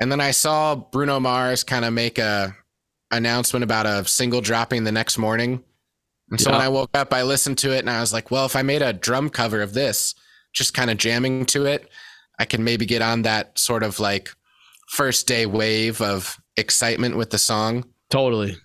[0.00, 2.56] And then I saw Bruno Mars kind of make a
[3.12, 5.62] announcement about a single dropping the next morning.
[6.30, 6.56] And so Yeah.
[6.56, 8.62] when I woke up, I listened to it and I was like, well, if I
[8.62, 10.14] made a drum cover of this,
[10.52, 11.88] just kind of jamming to it,
[12.38, 14.30] I can maybe get on that sort of like
[14.88, 17.84] first day wave of excitement with the song.
[18.10, 18.56] Totally.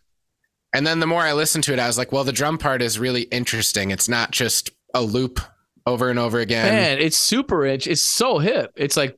[0.74, 2.82] And then the more I listened to it, I was like, well, the drum part
[2.82, 3.92] is really interesting.
[3.92, 5.40] It's not just a loop
[5.86, 6.74] over and over again.
[6.74, 7.88] Man, it's super rich.
[7.88, 8.72] It's so hip.
[8.76, 9.18] It's like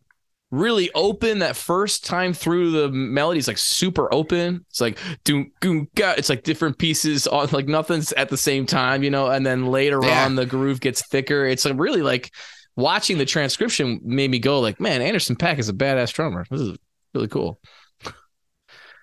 [0.52, 1.40] really open.
[1.40, 4.66] That first time through the melody is like super open.
[4.70, 6.14] It's like doom goom ga.
[6.18, 9.28] It's like different pieces on like nothing's at the same time, you know.
[9.28, 10.26] And then later Yeah.
[10.26, 11.46] on, the groove gets thicker.
[11.46, 12.32] It's like really like
[12.78, 16.46] watching the transcription made me go like, man, Anderson Paak is a badass drummer.
[16.50, 16.78] This is
[17.14, 17.60] really cool.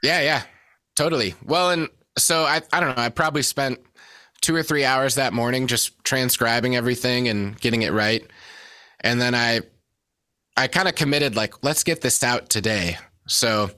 [0.02, 0.42] Yeah, yeah,
[0.96, 1.34] totally.
[1.44, 3.02] Well, and so I, I don't know.
[3.02, 3.80] I probably spent
[4.40, 8.22] two or three hours that morning just transcribing everything and getting it right.
[9.00, 9.60] And then I,
[10.56, 12.98] I kind of committed like, let's get this out today.
[13.26, 13.70] So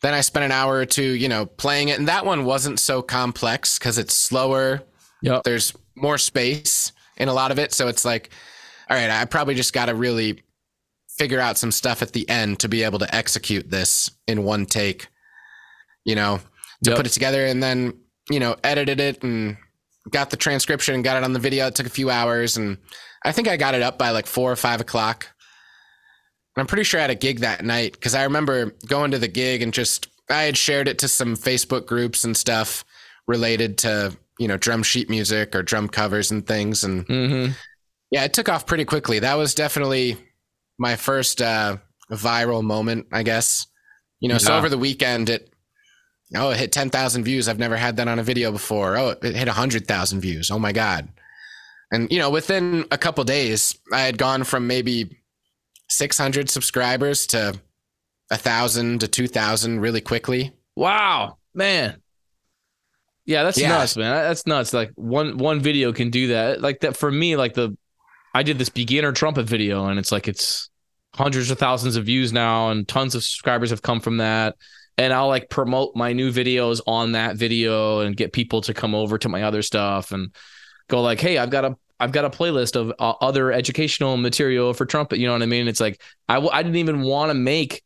[0.00, 1.98] then I spent an hour or two, you know, playing it.
[1.98, 4.82] And that one wasn't so complex because it's slower.
[5.22, 5.42] Yep.
[5.42, 7.72] There's more space in a lot of it.
[7.72, 8.30] So it's like,
[8.88, 10.42] all right, I probably just got to really
[11.18, 14.66] figure out some stuff at the end to be able to execute this in one
[14.66, 15.08] take,
[16.04, 16.38] you know,
[16.84, 16.96] to Yep.
[16.96, 17.94] put it together and then,
[18.30, 19.56] you know, edited it and
[20.10, 21.66] got the transcription and got it on the video.
[21.66, 22.76] It took a few hours and
[23.24, 25.26] I think I got it up by like four or five o'clock.
[26.54, 29.18] And I'm pretty sure I had a gig that night because I remember going to
[29.18, 32.84] the gig and just, I had shared it to some Facebook groups and stuff
[33.26, 36.84] related to, you know, drum sheet music or drum covers and things.
[36.84, 37.52] And Mm-hmm.
[38.10, 39.18] Yeah, it took off pretty quickly.
[39.18, 40.16] That was definitely
[40.78, 41.78] my first uh,
[42.10, 43.66] viral moment, I guess.
[44.20, 45.52] You know, so over the weekend, it
[46.34, 47.48] oh, it hit ten thousand views.
[47.48, 48.96] I've never had that on a video before.
[48.96, 50.50] Oh, it hit hundred thousand views.
[50.50, 51.08] Oh my god!
[51.92, 55.18] And you know, within a couple days, I had gone from maybe
[55.88, 57.60] six hundred subscribers to
[58.30, 60.52] a thousand to two thousand really quickly.
[60.74, 62.00] Wow, man.
[63.26, 63.68] Yeah, that's Yeah.
[63.68, 64.14] nuts, man.
[64.14, 64.72] That's nuts.
[64.72, 66.60] Like one one video can do that.
[66.62, 67.76] Like that for me, like the
[68.36, 70.68] I did this beginner trumpet video and it's like it's
[71.14, 74.56] hundreds of thousands of views now and tons of subscribers have come from that.
[74.98, 78.94] And I'll like promote my new videos on that video and get people to come
[78.94, 80.34] over to my other stuff and
[80.88, 84.74] go like, "Hey, I've got a I've got a playlist of uh, other educational material
[84.74, 85.66] for trumpet." You know what I mean?
[85.66, 87.82] It's like I w- I didn't even want to make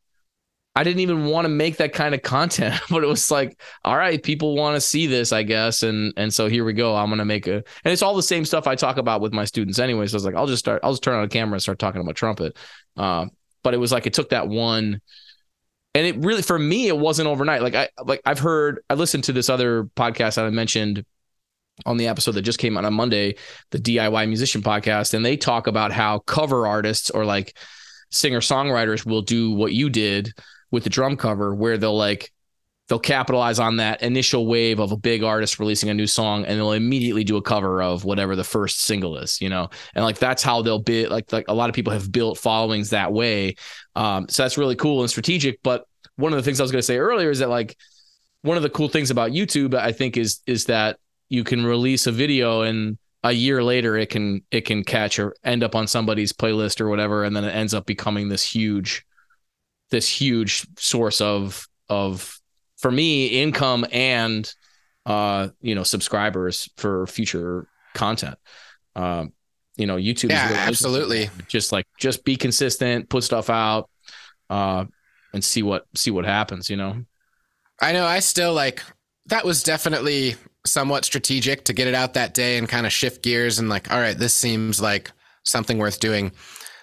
[0.76, 3.96] I didn't even want to make that kind of content, but it was like, all
[3.96, 6.94] right, people want to see this, I guess, and and so here we go.
[6.94, 9.44] I'm gonna make a, and it's all the same stuff I talk about with my
[9.44, 10.06] students anyway.
[10.06, 11.78] So I was like, I'll just start, I'll just turn on a camera and start
[11.78, 12.56] talking about trumpet.
[12.96, 13.26] Uh,
[13.62, 15.00] but it was like it took that one,
[15.94, 17.62] and it really for me it wasn't overnight.
[17.62, 21.04] Like I like I've heard, I listened to this other podcast that I mentioned
[21.85, 23.37] on the episode that just came out on Monday,
[23.70, 27.56] the DIY musician podcast, and they talk about how cover artists or like
[28.12, 30.33] singer songwriters will do what you did
[30.70, 32.33] with the drum cover where they'll like
[32.88, 36.59] they'll capitalize on that initial wave of a big artist releasing a new song and
[36.59, 39.68] they'll immediately do a cover of whatever the first single is you know?
[39.94, 42.90] And like that's how they'll be like like a lot of people have built followings
[42.90, 43.54] that way.
[43.94, 45.62] Um so that's really cool and strategic.
[45.62, 45.85] But
[46.20, 47.76] one of the things i was going to say earlier is that like
[48.42, 52.06] one of the cool things about youtube i think is is that you can release
[52.06, 55.87] a video and a year later it can it can catch or end up on
[55.87, 59.04] somebody's playlist or whatever and then it ends up becoming this huge
[59.90, 62.38] this huge source of of
[62.79, 64.53] for me income and
[65.07, 68.37] uh you know subscribers for future content
[68.96, 69.33] um
[69.76, 71.31] you know youtube Yeah, is really absolutely.
[71.48, 73.90] just like just be consistent put stuff out
[74.50, 74.85] uh
[75.33, 77.05] and see what see what happens you know
[77.83, 78.83] I know I still like
[79.26, 83.22] that was definitely somewhat strategic to get it out that day and kind of shift
[83.22, 85.11] gears and like, all right, this seems like
[85.44, 86.33] something worth doing.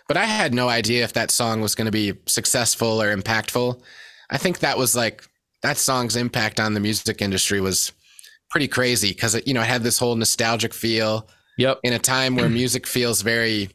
[0.08, 3.82] But I had no idea if that song was going to be successful or impactful.
[4.30, 5.24] I think that was like
[5.63, 7.91] that song's impact on the music industry was
[8.50, 11.80] pretty crazy because it, you know, it had this whole nostalgic feel yep.
[11.84, 13.70] in a time where music feels very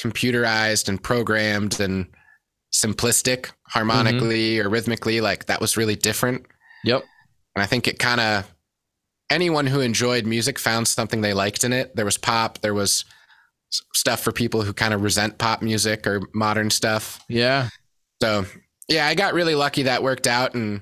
[0.00, 2.06] computerized and programmed and
[2.72, 4.66] simplistic harmonically mm-hmm.
[4.66, 6.46] or rhythmically like that was really different.
[6.84, 7.02] Yep.
[7.56, 8.54] And i think it kind of
[9.30, 11.96] anyone who enjoyed music found something they liked in it.
[11.96, 13.04] There was pop there was
[13.70, 17.20] stuff for people who kind of resent pop music or modern stuff.
[17.28, 17.68] Yeah.
[18.22, 18.46] So
[18.88, 20.80] yeah i got really lucky that worked out and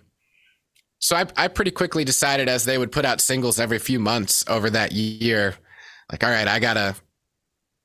[0.98, 4.44] so I, I pretty quickly decided as they would put out singles every few months
[4.48, 5.56] over that year
[6.10, 6.94] like all right i gotta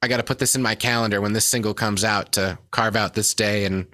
[0.01, 3.13] i gotta put this in my calendar when this single comes out to carve out
[3.13, 3.87] this day and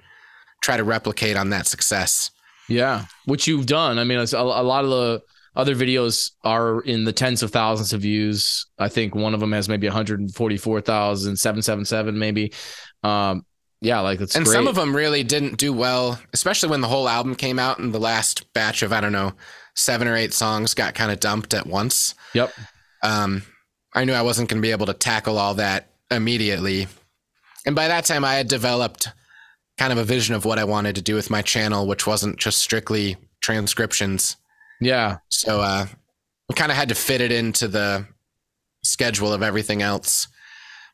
[0.62, 2.30] try to replicate on that success.
[2.68, 3.98] Yeah, which you've done.
[3.98, 5.22] I mean, it's a, a lot of the
[5.58, 8.66] other videos are in the tens of thousands of views.
[8.78, 12.52] I think one of them has maybe 144,777 maybe.
[13.02, 13.44] Um,
[13.80, 14.54] Yeah, like that's and great.
[14.54, 17.92] some of them really didn't do well, especially when the whole album came out and
[17.92, 19.32] the last batch of I don't know
[19.74, 22.14] seven or eight songs got kind of dumped at once.
[22.34, 22.52] Yep.
[23.02, 23.42] Um,
[23.94, 26.88] I knew I wasn't going to be able to tackle all that immediately,
[27.66, 29.08] and by that time I had developed
[29.76, 32.38] kind of a vision of what I wanted to do with my channel, which wasn't
[32.38, 34.36] just strictly transcriptions.
[34.80, 35.18] Yeah.
[35.28, 35.86] So uh,
[36.48, 38.06] we kind of had to fit it into the
[38.82, 40.28] schedule of everything else.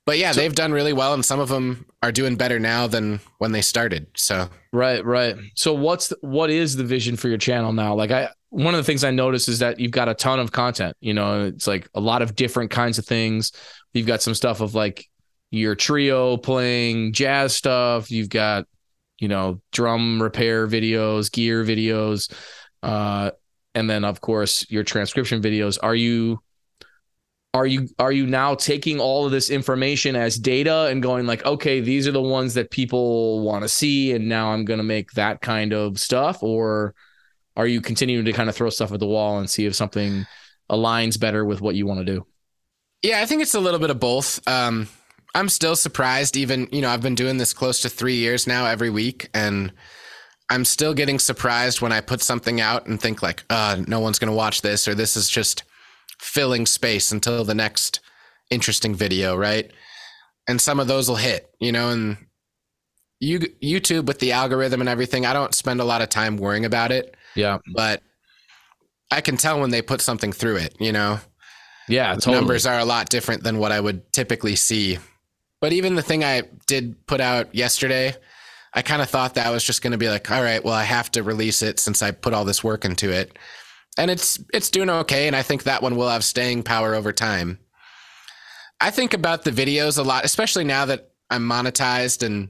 [0.07, 2.87] But yeah, So- they've done really well, and some of them are doing better now
[2.87, 4.07] than when they started.
[4.17, 5.37] So Right, right.
[5.55, 7.95] So what's the, what is the vision for your channel now?
[7.95, 10.53] Like I one of the things I noticed is that you've got a ton of
[10.53, 10.97] content.
[11.01, 13.53] You know, it's like a lot of different kinds of things.
[13.95, 15.07] You've got some stuff of like
[15.51, 18.11] your trio playing jazz stuff.
[18.11, 18.67] You've got
[19.21, 22.33] you know drum repair videos, gear videos,
[22.83, 23.31] uh,
[23.75, 25.79] and then of course your transcription videos.
[25.83, 26.41] Are you
[27.53, 31.47] are you are you now taking all of this information as data and going like
[31.47, 34.83] okay these are the ones that people want to see and now i'm going to
[34.83, 36.97] make that kind of stuff or
[37.57, 40.27] are you continuing to kind of throw stuff at the wall and see if something
[40.69, 42.27] aligns better with what you want to do
[43.05, 44.41] yeah, I think it's a little bit of both.
[44.49, 44.89] Um,
[45.35, 48.65] I'm still surprised, even you know, I've been doing this close to three years now,
[48.65, 49.75] every week, and
[50.51, 54.19] I'm still getting surprised when I put something out and think like, uh, no one's
[54.19, 55.65] going to watch this, or this is just
[56.19, 58.01] filling space until the next
[58.51, 59.71] interesting video, right?
[60.47, 62.19] And some of those will hit, you know, and
[63.21, 66.65] you YouTube with the algorithm and everything, I don't spend a lot of time worrying
[66.65, 68.03] about it, yeah but
[69.11, 71.21] I can tell when they put something through it, you know.
[71.89, 72.37] yeah The totally.
[72.37, 74.99] numbers are a lot different than what I would typically see.
[75.61, 78.15] But even the thing I did put out yesterday,
[78.75, 80.83] I kind of thought that was just going to be like, all right, well, I
[80.83, 83.39] have to release it since I put all this work into it.
[83.97, 87.13] And it's it's doing okay and I think that one will have staying power over
[87.13, 87.61] time.
[88.81, 92.49] I think about the videos a lot, especially now that I'm monetized and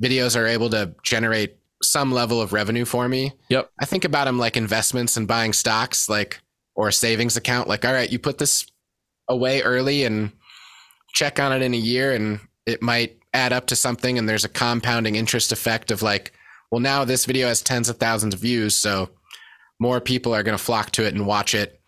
[0.00, 3.32] videos are able to generate some level of revenue for me.
[3.48, 3.70] Yep.
[3.80, 6.40] I think about them like investments and buying stocks, like
[6.74, 7.68] or a savings account.
[7.68, 8.66] Like, all right, you put this
[9.28, 10.30] away early and
[11.12, 14.18] check on it in a year, and it might add up to something.
[14.18, 16.32] And there's a compounding interest effect of like,
[16.70, 19.10] well, now this video has tens of thousands of views, so
[19.78, 21.80] more people are going to flock to it and watch it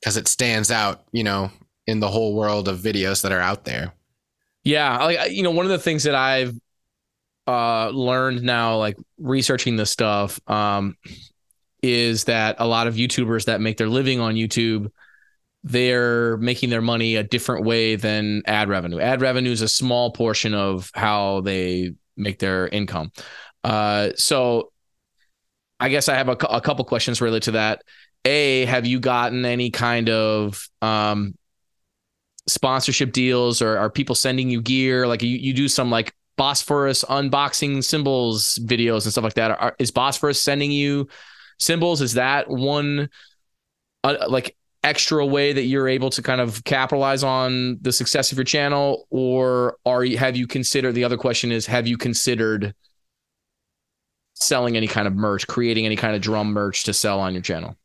[0.00, 1.50] because it stands out, you know,
[1.86, 3.92] in the whole world of videos that are out there.
[4.64, 6.54] Yeah, like you know, one of the things that I've
[7.46, 10.96] uh learned now, like researching this stuff, um,
[11.82, 14.90] is that a lot of YouTubers that make their living on YouTube,
[15.68, 18.98] they're making their money a different way than ad revenue.
[19.00, 23.12] Ad revenue is a small portion of how they make their income.
[23.62, 24.72] Uh, so
[25.78, 27.82] I guess I have a, a couple questions related to that.
[28.24, 31.34] A, have you gotten any kind of um,
[32.46, 35.06] sponsorship deals or are people sending you gear?
[35.06, 39.50] Like you, you do some like Bosphorus unboxing cymbals videos and stuff like that.
[39.50, 41.08] Are, is Bosphorus sending you
[41.58, 42.00] cymbals?
[42.00, 43.10] Is that one
[44.02, 48.38] uh, like extra way that you're able to kind of capitalize on the success of
[48.38, 49.06] your channel?
[49.10, 52.74] Or are you, have you considered, the other question is, have you considered
[54.34, 57.42] selling any kind of merch, creating any kind of drum merch to sell on your
[57.42, 57.76] channel?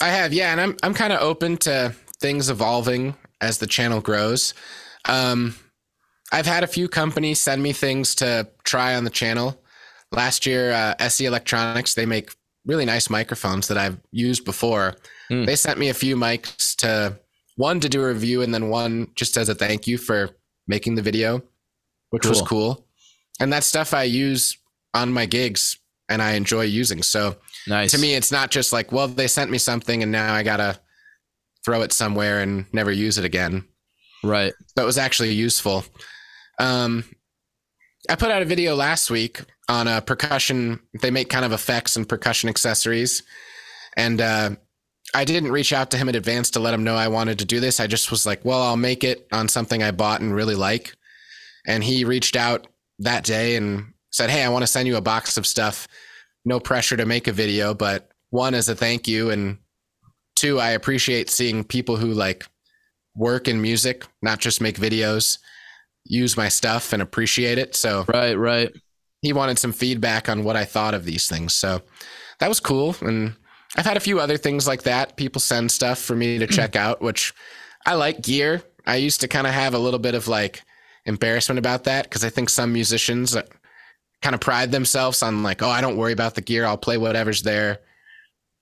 [0.00, 4.00] I have, yeah, and I'm I'm kind of open to things evolving as the channel
[4.00, 4.54] grows.
[5.06, 5.56] Um,
[6.30, 9.60] I've had a few companies send me things to try on the channel.
[10.12, 14.94] Last year, uh, SE Electronics they make really nice microphones that I've used before.
[15.28, 15.44] Hmm.
[15.44, 17.18] They sent me a few mics to
[17.56, 20.30] one to do a review, and then one just as a thank you for
[20.66, 21.42] making the video,
[22.10, 22.46] which was Cool.
[22.76, 22.86] cool.
[23.40, 24.56] And that stuff I use
[24.94, 27.02] on my gigs, and I enjoy using.
[27.02, 27.36] So
[27.66, 27.90] Nice.
[27.90, 30.80] to me it's not just like well they sent me something and now i gotta
[31.66, 33.62] throw it somewhere and never use it again
[34.24, 34.54] right.
[34.74, 35.84] so it was actually useful
[36.58, 37.04] um
[38.08, 41.94] i put out a video last week on a percussion they make kind of effects
[41.96, 43.22] and percussion accessories
[43.98, 44.50] and uh
[45.14, 47.44] i didn't reach out to him in advance to let him know i wanted to
[47.44, 50.34] do this i just was like well i'll make it on something i bought and
[50.34, 50.94] really like
[51.66, 52.66] and he reached out
[52.98, 55.88] that day and said hey i want to send you a box of stuff
[56.44, 59.58] no pressure to make a video, but one as a thank you, and
[60.34, 62.46] two, I appreciate seeing people who like
[63.14, 65.38] work in music, not just make videos,
[66.04, 67.74] use my stuff and appreciate it.
[67.76, 68.34] So Right.
[68.34, 68.72] Right.
[69.20, 71.54] he wanted some feedback on what I thought of these things.
[71.54, 71.82] So
[72.40, 72.96] that was cool.
[73.00, 73.34] And
[73.78, 75.16] I've had a few other things like that.
[75.16, 77.32] People send stuff for me to check out, which
[77.86, 78.60] I like gear.
[78.84, 80.62] I used to kind of have a little bit of like
[81.06, 83.36] embarrassment about that because I think some musicians
[84.20, 86.64] kind of pride themselves on like, oh, I don't worry about the gear.
[86.66, 87.78] I'll play whatever's there.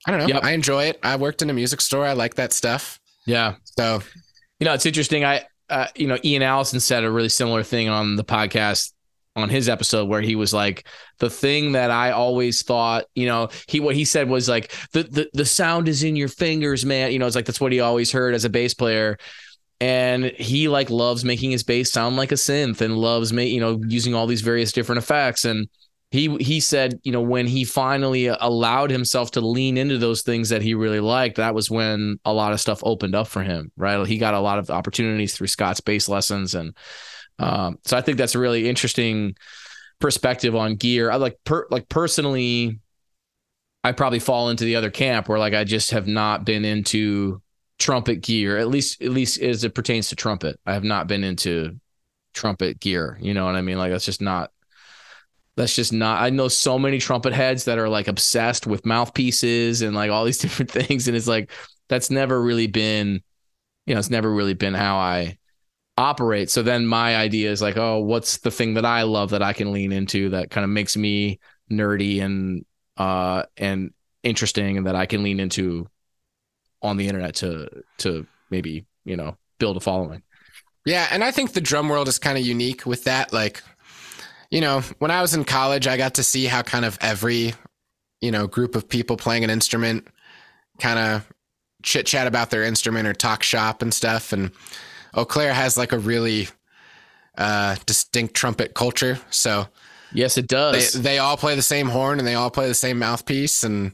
[0.06, 0.26] I don't know.
[0.26, 0.44] Yep.
[0.44, 1.00] I enjoy it.
[1.02, 2.04] I worked in a music store.
[2.04, 3.00] I like that stuff.
[3.24, 3.54] Yeah.
[3.78, 4.02] So
[4.60, 5.24] You know, it's interesting.
[5.24, 8.92] I, uh, you know, Ian Allison said a really similar thing on the podcast
[9.36, 13.48] on his episode where he was like the thing that I always thought, you know,
[13.68, 17.12] he what he said was like the the the sound is in your fingers, man.
[17.12, 19.18] You know, it's like that's what he always heard as a bass player.
[19.78, 23.60] And he like loves making his bass sound like a synth and loves me, you
[23.60, 25.44] know, using all these various different effects.
[25.44, 25.68] And
[26.10, 30.22] he he said, you know, when he finally uh, allowed himself to lean into those
[30.22, 33.42] things that he really liked, that was when a lot of stuff opened up for
[33.42, 34.06] him, right?
[34.06, 36.74] He got a lot of opportunities through Scott's bass lessons and
[37.38, 39.36] um, so I think that's a really interesting
[40.00, 41.10] perspective on gear.
[41.10, 42.80] I like per like personally,
[43.84, 47.42] I probably fall into the other camp where like I just have not been into
[47.78, 50.58] trumpet gear, at least at least as it pertains to trumpet.
[50.66, 51.78] I have not been into
[52.34, 53.18] trumpet gear.
[53.20, 53.78] You know what I mean?
[53.78, 54.50] Like that's just not
[55.56, 59.82] that's just not I know so many trumpet heads that are like obsessed with mouthpieces
[59.82, 61.08] and like all these different things.
[61.08, 61.50] And it's like
[61.88, 63.22] that's never really been,
[63.86, 65.38] you know, it's never really been how I
[65.96, 66.50] operate.
[66.50, 69.52] So then my idea is like, oh, what's the thing that I love that I
[69.52, 71.40] can lean into that kind of makes me
[71.70, 72.64] nerdy and
[72.96, 73.92] uh and
[74.22, 75.88] interesting and that I can lean into
[76.82, 77.68] on the internet to
[77.98, 80.22] to maybe, you know, build a following.
[80.84, 83.62] Yeah, and I think the drum world is kind of unique with that like
[84.50, 87.54] you know, when I was in college, I got to see how kind of every,
[88.20, 90.06] you know, group of people playing an instrument
[90.78, 91.26] kind of
[91.82, 94.50] chit chat about their instrument or talk shop and stuff and
[95.16, 96.48] Eau Claire has like a really
[97.38, 99.18] uh, distinct trumpet culture.
[99.30, 99.66] So
[100.12, 100.92] yes, it does.
[100.92, 103.92] They, they all play the same horn and they all play the same mouthpiece, and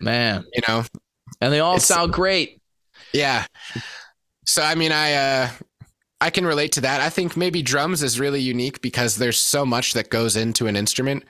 [0.00, 0.84] man, you know,
[1.40, 2.60] and they all sound great.
[3.12, 3.44] Yeah.
[4.46, 5.48] So I mean, I uh,
[6.20, 7.00] I can relate to that.
[7.00, 10.76] I think maybe drums is really unique because there's so much that goes into an
[10.76, 11.24] instrument.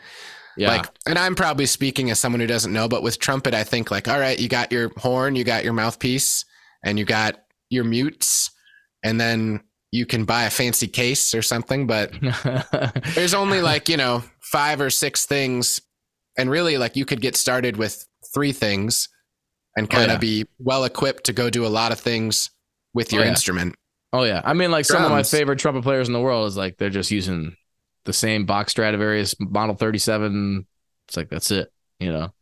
[0.56, 0.68] Yeah.
[0.68, 3.90] Like, and I'm probably speaking as someone who doesn't know, but with trumpet, I think
[3.90, 6.46] like, all right, you got your horn, you got your mouthpiece,
[6.82, 8.50] and you got your mutes,
[9.06, 9.60] and then
[9.92, 12.12] you can buy a fancy case or something, but
[13.14, 15.80] there's only like, you know, five or six things.
[16.36, 18.04] And really, like, you could get started with
[18.34, 19.08] three things
[19.76, 20.18] and kind of oh, yeah.
[20.18, 22.50] be well equipped to go do a lot of things
[22.94, 23.30] with your oh, yeah.
[23.30, 23.76] instrument.
[24.12, 24.42] Oh, yeah.
[24.44, 25.04] I mean, like, Drums.
[25.04, 27.56] some of my favorite trumpet players in the world is like, they're just using
[28.04, 30.66] the same Bach Stradivarius Model 37.
[31.06, 32.32] It's like, that's it, you know?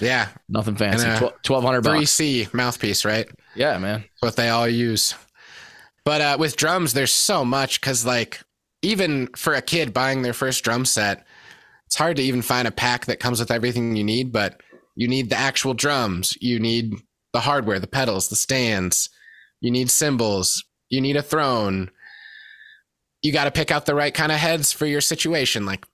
[0.00, 0.28] Yeah.
[0.48, 1.06] Nothing fancy.
[1.06, 3.28] 1200 3C mouthpiece, right?
[3.54, 4.00] Yeah, man.
[4.00, 5.14] That's what they all use.
[6.04, 8.40] But uh, with drums, there's so much because, like,
[8.82, 11.26] even for a kid buying their first drum set,
[11.86, 14.32] it's hard to even find a pack that comes with everything you need.
[14.32, 14.60] But
[14.94, 16.94] you need the actual drums, you need
[17.32, 19.08] the hardware, the pedals, the stands,
[19.60, 21.90] you need cymbals, you need a throne.
[23.22, 25.64] You got to pick out the right kind of heads for your situation.
[25.64, 25.86] Like,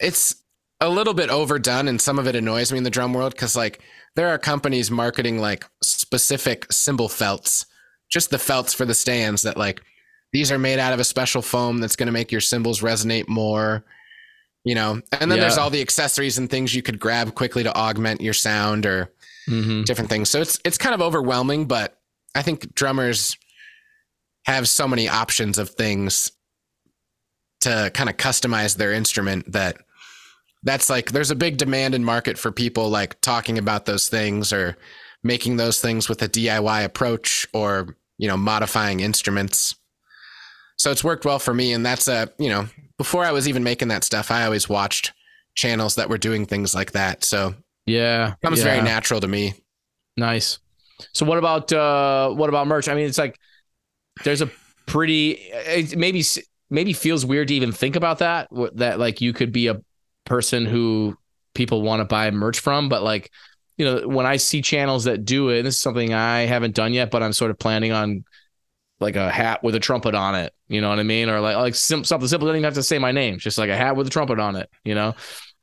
[0.00, 0.34] it's
[0.80, 3.54] a little bit overdone, and some of it annoys me in the drum world because,
[3.54, 3.82] like,
[4.16, 7.66] there are companies marketing like specific cymbal felts
[8.08, 9.82] just the felts for the stands that like
[10.32, 13.28] these are made out of a special foam that's going to make your cymbals resonate
[13.28, 13.84] more
[14.64, 15.42] you know and then yeah.
[15.42, 19.12] there's all the accessories and things you could grab quickly to augment your sound or
[19.48, 19.82] mm-hmm.
[19.82, 21.98] different things so it's it's kind of overwhelming but
[22.34, 23.36] i think drummers
[24.44, 26.32] have so many options of things
[27.60, 29.76] to kind of customize their instrument that
[30.64, 34.52] that's like there's a big demand in market for people like talking about those things
[34.52, 34.76] or
[35.22, 39.74] making those things with a DIY approach or, you know, modifying instruments.
[40.76, 41.72] So it's worked well for me.
[41.72, 45.12] And that's a, you know, before I was even making that stuff, I always watched
[45.54, 47.24] channels that were doing things like that.
[47.24, 47.54] So
[47.86, 48.64] yeah, it comes yeah.
[48.64, 49.54] very natural to me.
[50.16, 50.58] Nice.
[51.14, 52.88] So what about, uh, what about merch?
[52.88, 53.38] I mean, it's like,
[54.24, 54.50] there's a
[54.86, 56.24] pretty, it maybe,
[56.70, 59.80] maybe feels weird to even think about that, that like you could be a
[60.24, 61.16] person who
[61.54, 63.30] people want to buy merch from, but like
[63.78, 66.92] you know, when I see channels that do it, this is something I haven't done
[66.92, 68.24] yet, but I'm sort of planning on
[69.00, 70.52] like a hat with a trumpet on it.
[70.66, 71.30] You know what I mean?
[71.30, 72.48] Or like like sim- something simple.
[72.48, 73.38] I don't even have to say my name.
[73.38, 74.68] Just like a hat with a trumpet on it.
[74.84, 75.08] You know.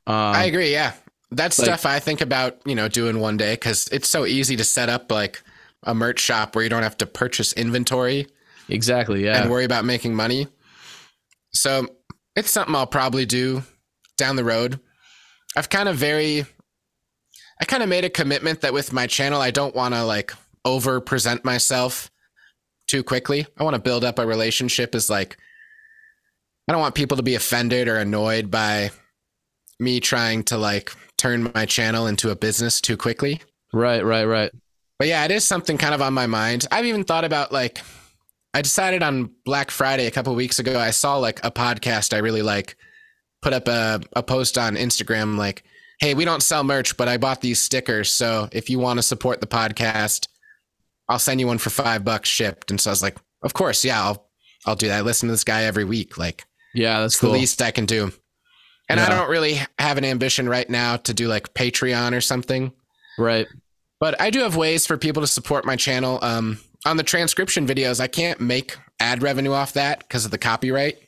[0.06, 0.72] Um, I agree.
[0.72, 0.94] Yeah,
[1.30, 2.58] that's like, stuff I think about.
[2.64, 5.42] You know, doing one day because it's so easy to set up like
[5.82, 8.26] a merch shop where you don't have to purchase inventory.
[8.68, 9.24] Exactly.
[9.24, 9.42] Yeah.
[9.42, 10.48] And worry about making money.
[11.52, 11.86] So
[12.34, 13.62] it's something I'll probably do
[14.16, 14.80] down the road.
[15.56, 16.44] I've kind of very
[17.60, 20.32] I kind of made a commitment that with my channel, I don't want to like
[20.64, 22.10] over present myself
[22.86, 23.46] too quickly.
[23.56, 25.36] I want to build up a relationship as like,
[26.68, 28.90] I don't want people to be offended or annoyed by
[29.78, 33.40] me trying to like turn my channel into a business too quickly.
[33.72, 34.50] Right, right, right.
[34.98, 36.66] But yeah, it is something kind of on my mind.
[36.70, 37.80] I've even thought about like,
[38.54, 42.18] I decided on Black Friday a couple weeks ago, I saw like a podcast I
[42.18, 42.76] really like
[43.42, 45.62] put up a, a post on Instagram like,
[45.98, 48.10] hey, we don't sell merch, but I bought these stickers.
[48.10, 50.28] So if you want to support the podcast,
[51.08, 52.70] I'll send you one for five bucks shipped.
[52.70, 54.26] And so I was like, of course, yeah, I'll
[54.66, 54.98] I'll do that.
[54.98, 56.18] I listen to this guy every week.
[56.18, 56.44] Like,
[56.74, 57.30] yeah, that's cool.
[57.30, 58.12] the least I can do.
[58.88, 62.72] And I don't really have an ambition right now to do like Patreon or something.
[63.18, 63.48] Right.
[63.98, 66.20] But I do have ways for people to support my channel.
[66.22, 70.38] Um, on the transcription videos, I can't make ad revenue off that because of the
[70.38, 70.98] copyright.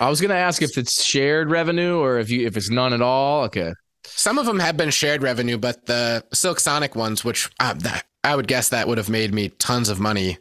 [0.00, 3.02] I was gonna ask if it's shared revenue or if you if it's none at
[3.02, 3.44] all.
[3.44, 3.72] Okay.
[4.16, 8.04] Some of them have been shared revenue, but the Silk Sonic ones, which uh, that,
[8.22, 10.38] I would guess that would have made me tons of money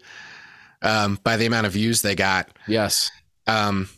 [0.81, 2.49] um, by the amount of views they got.
[2.67, 3.09] Yes.
[3.47, 3.89] Um,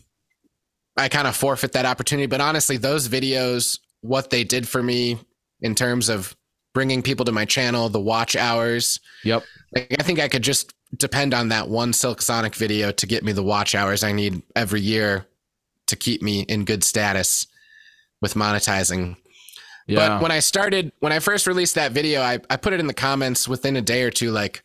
[0.96, 2.26] I kind of forfeit that opportunity.
[2.26, 5.18] But honestly, those videos, what they did for me
[5.60, 6.36] in terms of
[6.74, 9.42] bringing people to my channel, the watch hours, Yep.
[9.74, 13.24] like, I think I could just depend on that one Silk Sonic video to get
[13.24, 15.26] me the watch hours I need every year
[15.86, 17.46] to keep me in good status
[18.20, 19.16] with monetizing.
[19.86, 20.08] Yeah.
[20.08, 22.86] But when I started, when I first released that video, I, I put it in
[22.86, 24.30] the comments within a day or two.
[24.30, 24.62] Like,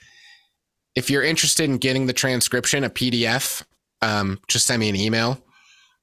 [0.95, 3.63] if you're interested in getting the transcription, a PDF,
[4.01, 5.41] um, just send me an email.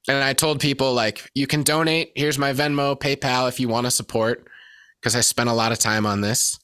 [0.08, 2.12] And I told people, like, you can donate.
[2.14, 4.46] Here's my Venmo, PayPal if you want to support,
[5.00, 6.58] because I spent a lot of time on this.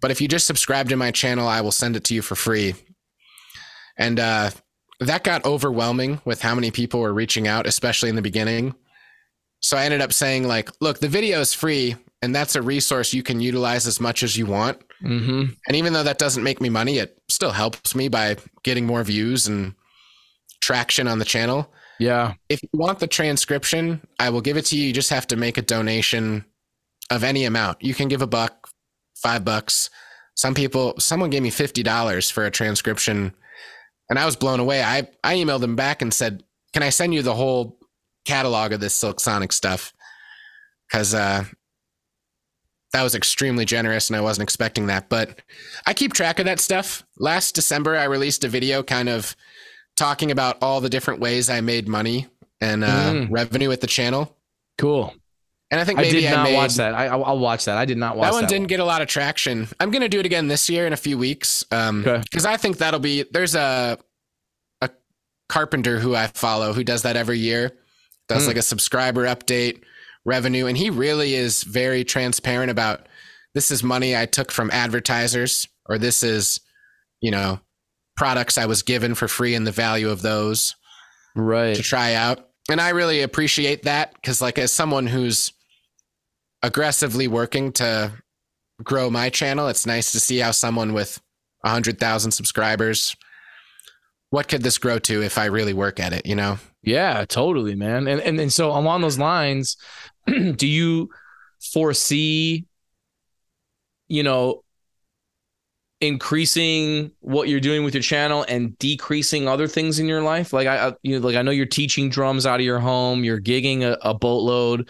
[0.00, 2.34] But if you just subscribe to my channel, I will send it to you for
[2.34, 2.74] free.
[3.96, 4.50] And uh,
[5.00, 8.74] that got overwhelming with how many people were reaching out, especially in the beginning.
[9.64, 13.14] So I ended up saying, like, look, the video is free and that's a resource
[13.14, 14.78] you can utilize as much as you want.
[15.02, 15.44] mm-hmm.
[15.66, 19.02] And even though that doesn't make me money, it still helps me by getting more
[19.02, 19.74] views and
[20.60, 21.72] traction on the channel.
[21.98, 22.34] Yeah.
[22.50, 24.88] If you want the transcription, I will give it to you.
[24.88, 26.44] You just have to make a donation
[27.10, 27.82] of any amount.
[27.82, 28.68] You can give a buck,
[29.16, 29.88] five bucks.
[30.36, 33.32] Some people, someone gave me $50 for a transcription
[34.10, 34.82] and I was blown away.
[34.82, 36.44] I, I emailed them back and said,
[36.74, 37.78] Can I send you the whole
[38.24, 39.92] catalog of this Silk Sonic stuff?
[40.90, 41.44] Because uh,
[42.92, 45.08] that was extremely generous and I wasn't expecting that.
[45.08, 45.40] But
[45.86, 47.04] I keep track of that stuff.
[47.18, 49.34] Last December, I released a video kind of
[49.96, 52.26] talking about all the different ways I made money
[52.60, 53.28] and uh, Mm.
[53.30, 54.36] revenue with the channel.
[54.78, 55.14] Cool.
[55.70, 56.94] And I think I did I, not made, watch that.
[56.94, 57.76] I, I'll I'll watch that.
[57.78, 58.42] I did not watch that that.
[58.42, 59.66] one didn't get a lot of traction.
[59.80, 61.64] I'm gonna do it again this year in a few weeks.
[61.72, 62.22] Um, Okay.
[62.22, 63.98] because I think that'll be there's a
[64.82, 64.90] a
[65.48, 67.72] carpenter who I follow who does that every year,
[68.28, 68.48] does Hmm.
[68.48, 69.82] like a subscriber update,
[70.24, 73.06] revenue, and he really is very transparent about
[73.54, 76.60] this is money I took from advertisers or this is,
[77.20, 77.60] you know,
[78.16, 80.74] products I was given for free and the value of those
[81.36, 81.76] Right.
[81.76, 82.48] to try out.
[82.70, 85.52] And I really appreciate that because, like, as someone who's
[86.62, 88.12] aggressively working to
[88.82, 91.20] grow my channel, it's nice to see how someone with
[91.62, 93.14] 100,000 subscribers,
[94.34, 96.58] what could this grow to if I really work at it, you know?
[96.82, 98.08] Yeah, totally, man.
[98.08, 99.76] And and and so along those lines,
[100.26, 101.08] do you
[101.72, 102.66] foresee,
[104.08, 104.64] you know,
[106.00, 110.52] increasing what you're doing with your channel and decreasing other things in your life?
[110.52, 113.22] Like I, I you know, like I know you're teaching drums out of your home,
[113.22, 114.88] you're gigging a, a boatload.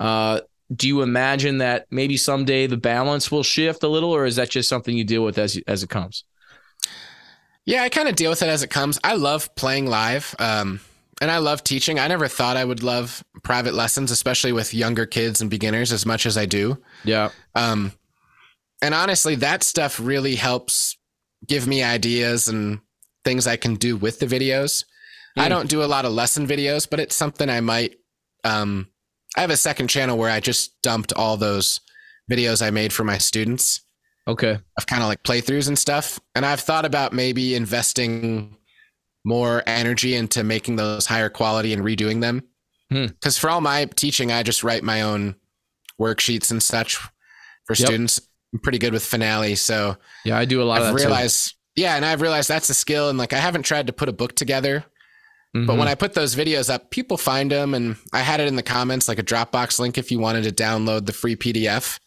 [0.00, 0.40] Uh,
[0.74, 4.50] do you imagine that maybe someday the balance will shift a little, or is that
[4.50, 6.24] just something you deal with as as it comes?
[7.66, 8.98] Yeah, I kind of deal with it as it comes.
[9.04, 10.34] I love playing live.
[10.38, 10.80] Um,
[11.20, 11.98] and I love teaching.
[11.98, 16.06] I never thought I would love private lessons, especially with younger kids and beginners, as
[16.06, 16.78] much as I do.
[17.04, 17.30] Yeah.
[17.54, 17.92] Um,
[18.80, 20.96] and honestly, that stuff really helps
[21.46, 22.80] give me ideas and
[23.24, 24.84] things I can do with the videos.
[25.36, 25.50] I Mm.
[25.50, 27.96] don't do a lot of lesson videos, but it's something I might.
[28.42, 28.88] Um,
[29.36, 31.80] I have a second channel where I just dumped all those
[32.30, 33.82] videos I made for my students
[34.28, 34.58] Okay.
[34.76, 36.20] of kind of like playthroughs and stuff.
[36.34, 38.56] And I've thought about maybe investing
[39.24, 42.42] more energy into making those higher quality and redoing them.
[42.90, 43.06] Hmm.
[43.06, 45.36] Because for all my teaching, I just write my own
[46.00, 47.76] worksheets and such for Yep.
[47.76, 48.20] students.
[48.52, 51.30] I'm pretty good with Finale, so Yeah, I do a lot I've of that.
[51.30, 51.56] too.
[51.76, 54.12] Yeah, and I've realized that's a skill, and like I haven't tried to put a
[54.12, 54.84] book together,
[55.54, 55.78] but Mhm.
[55.78, 58.62] when I put those videos up, people find them, and I had it in the
[58.62, 62.00] comments like a Dropbox link if you wanted to download the free PDF,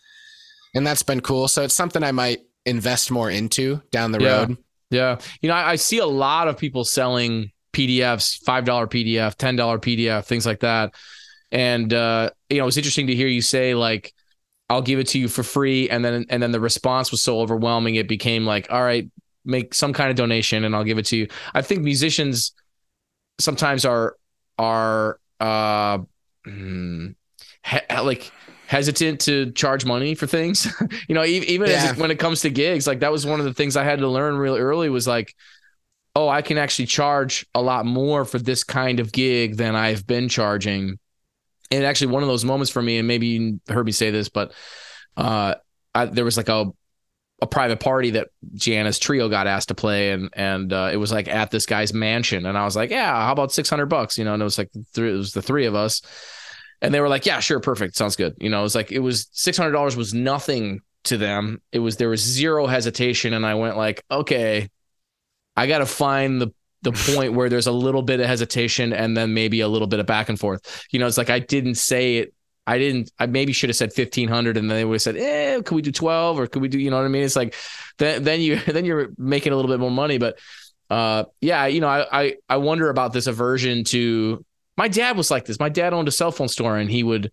[0.73, 1.47] and that's been cool.
[1.47, 4.39] So it's something I might invest more into down the Yeah.
[4.39, 4.57] road.
[4.89, 5.19] Yeah.
[5.41, 10.25] You know, I, I see a lot of people selling PDFs, $5 PDF, $10 PDF,
[10.25, 10.93] things like that.
[11.51, 14.13] And uh, you know, it's interesting to hear you say like,
[14.69, 15.89] I'll give it to you for free.
[15.89, 19.09] And then and then the response was so overwhelming, it became like, all right,
[19.45, 21.27] make some kind of donation and I'll give it to you.
[21.53, 22.53] I think musicians
[23.39, 24.15] sometimes are
[24.57, 25.99] are uh
[26.45, 27.09] hmm,
[27.89, 28.31] like
[28.73, 30.65] hesitant to charge money for things.
[31.07, 31.91] you know, even as Yeah.
[31.91, 33.99] it, when it comes to gigs, like that was one of the things I had
[33.99, 35.35] to learn really early was like,
[36.15, 40.07] oh, I can actually charge a lot more for this kind of gig than I've
[40.07, 40.97] been charging.
[41.69, 44.29] And actually, one of those moments for me, and maybe you heard me say this,
[44.29, 44.53] but
[45.17, 45.53] uh,
[45.93, 46.65] I, there was like a
[47.41, 51.11] a private party that Gianna's trio got asked to play, and and uh, it was
[51.11, 54.17] like at this guy's mansion, and I was like, yeah, how about six hundred bucks,
[54.17, 54.33] you know?
[54.33, 56.01] And it was like three, it was the three of us,
[56.83, 58.99] and they were like, "Yeah, sure, perfect, sounds good." You know, it was like it
[58.99, 61.61] was six hundred dollars was nothing to them.
[61.71, 64.69] It was there was zero hesitation, and I went like, "Okay,
[65.55, 69.15] I got to find the the point where there's a little bit of hesitation and
[69.15, 71.75] then maybe a little bit of back and forth." You know, it's like I didn't
[71.75, 72.33] say it.
[72.67, 73.11] I didn't.
[73.17, 75.75] I maybe should have said fifteen hundred, and then they would have said, "Eh, could
[75.75, 77.23] we do twelve, or could we do?" You know what I mean?
[77.23, 77.55] It's like
[77.97, 80.37] then then you then you're making a little bit more money, but
[80.89, 84.45] uh, yeah, you know, I, I I wonder about this aversion to
[84.77, 85.59] my dad was like this.
[85.59, 87.31] My dad owned a cell phone store and he would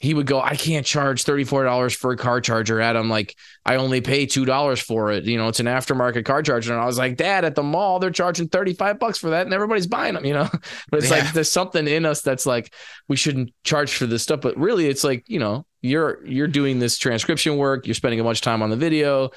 [0.00, 3.08] he would go, I can't charge $34 for a car charger at him.
[3.08, 5.24] Like I only pay $2 for it.
[5.24, 6.74] You know, it's an aftermarket car charger.
[6.74, 9.54] And I was like, Dad, at the mall, they're charging 35 bucks for that and
[9.54, 10.48] everybody's buying them, you know?
[10.90, 11.20] But it's yeah.
[11.20, 12.74] like there's something in us that's like,
[13.08, 14.40] we shouldn't charge for this stuff.
[14.40, 18.24] But really it's like, you know, you're you're doing this transcription work, you're spending a
[18.24, 19.30] bunch of time on the video.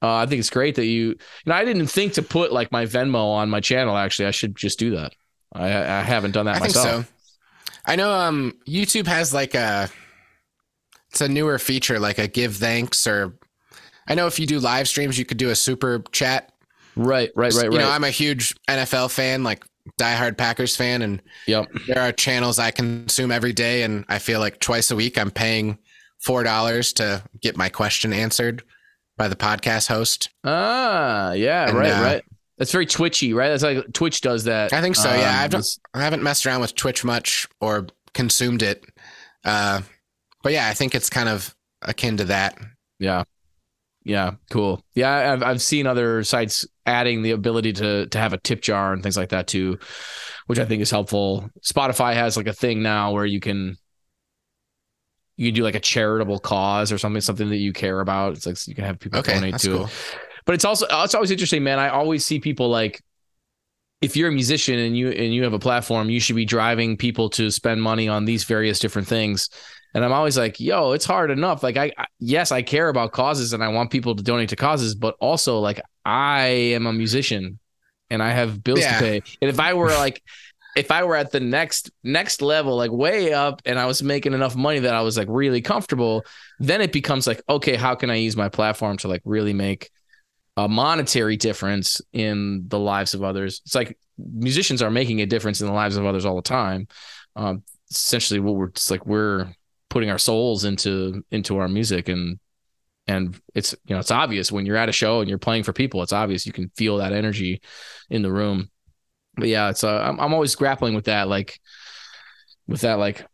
[0.00, 1.16] Uh, I think it's great that you, you
[1.46, 3.96] know, I didn't think to put like my Venmo on my channel.
[3.96, 5.12] Actually, I should just do that.
[5.54, 6.86] I, I haven't done that I myself.
[6.86, 7.10] Think so.
[7.86, 9.88] I know um, YouTube has like a
[11.10, 13.38] it's a newer feature like a give thanks or
[14.08, 16.52] I know if you do live streams you could do a super chat.
[16.96, 17.72] Right, right, right, right.
[17.72, 19.64] You know, I'm a huge NFL fan, like
[20.00, 21.66] diehard Packers fan and yep.
[21.86, 25.30] there are channels I consume every day and I feel like twice a week I'm
[25.30, 25.78] paying
[26.26, 28.62] $4 to get my question answered
[29.16, 30.30] by the podcast host.
[30.42, 32.24] Ah, yeah, and, right, uh, right.
[32.58, 33.48] That's very twitchy, right?
[33.48, 34.72] That's like Twitch does that.
[34.72, 35.10] I think so.
[35.10, 35.54] Um, yeah, I've
[35.94, 38.84] I haven't messed around with Twitch much or consumed it,
[39.44, 39.80] uh,
[40.42, 42.56] but yeah, I think it's kind of akin to that.
[43.00, 43.24] Yeah,
[44.04, 44.82] yeah, cool.
[44.94, 48.92] Yeah, I've I've seen other sites adding the ability to to have a tip jar
[48.92, 49.78] and things like that too,
[50.46, 51.50] which I think is helpful.
[51.60, 53.76] Spotify has like a thing now where you can
[55.36, 58.34] you can do like a charitable cause or something, something that you care about.
[58.34, 59.90] It's like you can have people okay, donate to cool.
[60.46, 61.78] But it's also it's always interesting, man.
[61.78, 63.02] I always see people like
[64.00, 66.96] if you're a musician and you and you have a platform, you should be driving
[66.96, 69.48] people to spend money on these various different things.
[69.94, 71.62] And I'm always like, yo, it's hard enough.
[71.62, 74.56] Like I, I yes, I care about causes and I want people to donate to
[74.56, 77.58] causes, but also like I am a musician
[78.10, 78.98] and I have bills yeah.
[78.98, 79.22] to pay.
[79.40, 80.22] And if I were like
[80.76, 84.34] if I were at the next next level, like way up, and I was making
[84.34, 86.24] enough money that I was like really comfortable,
[86.58, 89.90] then it becomes like, okay, how can I use my platform to like really make
[90.56, 93.60] a monetary difference in the lives of others?
[93.64, 96.88] It's like musicians are making a difference in the lives of others all the time.
[97.36, 99.48] Um, essentially, what we're just like we're
[99.90, 102.38] putting our souls into into our music and
[103.06, 105.72] and it's you know it's obvious when you're at a show and you're playing for
[105.72, 107.60] people it's obvious you can feel that energy
[108.10, 108.68] in the room
[109.36, 111.60] but yeah, it's uh, I'm I'm always grappling with that, like
[112.66, 113.26] with that, like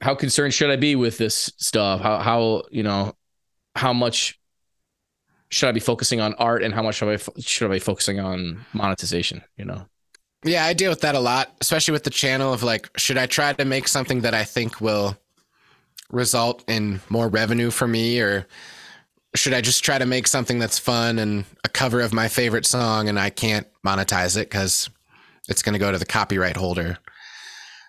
[0.00, 2.00] how concerned should I be with this stuff?
[2.00, 3.14] How how you know
[3.74, 4.38] how much
[5.54, 8.18] should I be focusing on art and how much should I should I be focusing
[8.18, 9.40] on monetization?
[9.56, 9.86] You know.
[10.44, 13.26] Yeah, I deal with that a lot, especially with the channel of like, should I
[13.26, 15.16] try to make something that I think will
[16.10, 18.46] result in more revenue for me or
[19.36, 22.66] should I just try to make something that's fun and a cover of my favorite
[22.66, 24.90] song and I can't monetize it because
[25.48, 26.98] it's going to go to the copyright holder?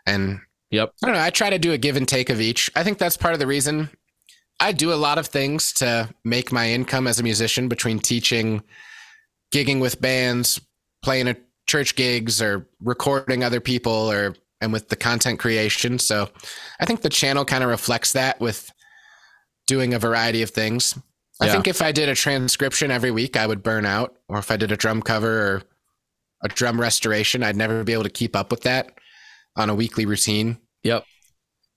[0.06, 0.40] And
[0.70, 1.22] yep, I don't know.
[1.22, 2.72] I try to do a give and take of each.
[2.76, 3.90] I think that's part of the reason
[4.60, 8.64] I do a lot of things to make my income as a musician between teaching,
[9.54, 10.62] gigging with bands,
[11.04, 16.00] playing at church gigs, or recording other people, or and with the content creation.
[16.00, 16.30] So
[16.80, 18.72] I think the channel kind of reflects that with
[19.68, 20.98] doing a variety of things.
[21.42, 21.52] I yeah.
[21.52, 24.16] think if I did a transcription every week, I would burn out.
[24.30, 25.64] Or if I did a drum cover or
[26.44, 28.92] a drum restoration, I'd never be able to keep up with that
[29.58, 30.58] on a weekly routine.
[30.84, 31.06] Yep.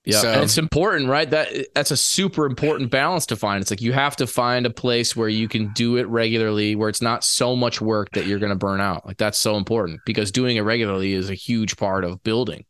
[0.09, 1.29] Yeah, so, and it's important, right?
[1.29, 3.61] That that's a super important balance to find.
[3.61, 6.89] It's like you have to find a place where you can do it regularly, where
[6.89, 9.05] it's not so much work that you're going to burn out.
[9.05, 12.65] Like that's so important because doing it regularly is a huge part of building.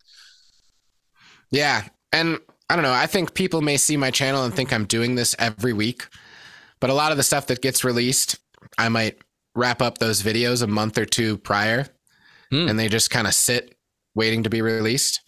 [1.52, 2.92] Yeah, and I don't know.
[2.92, 6.08] I think people may see my channel and think I'm doing this every week,
[6.80, 8.38] but a lot of the stuff that gets released,
[8.78, 9.18] I might
[9.56, 11.88] wrap up those videos a month or two prior
[12.52, 12.68] hmm.
[12.68, 13.76] and they just kind of sit
[14.16, 15.22] waiting to be released.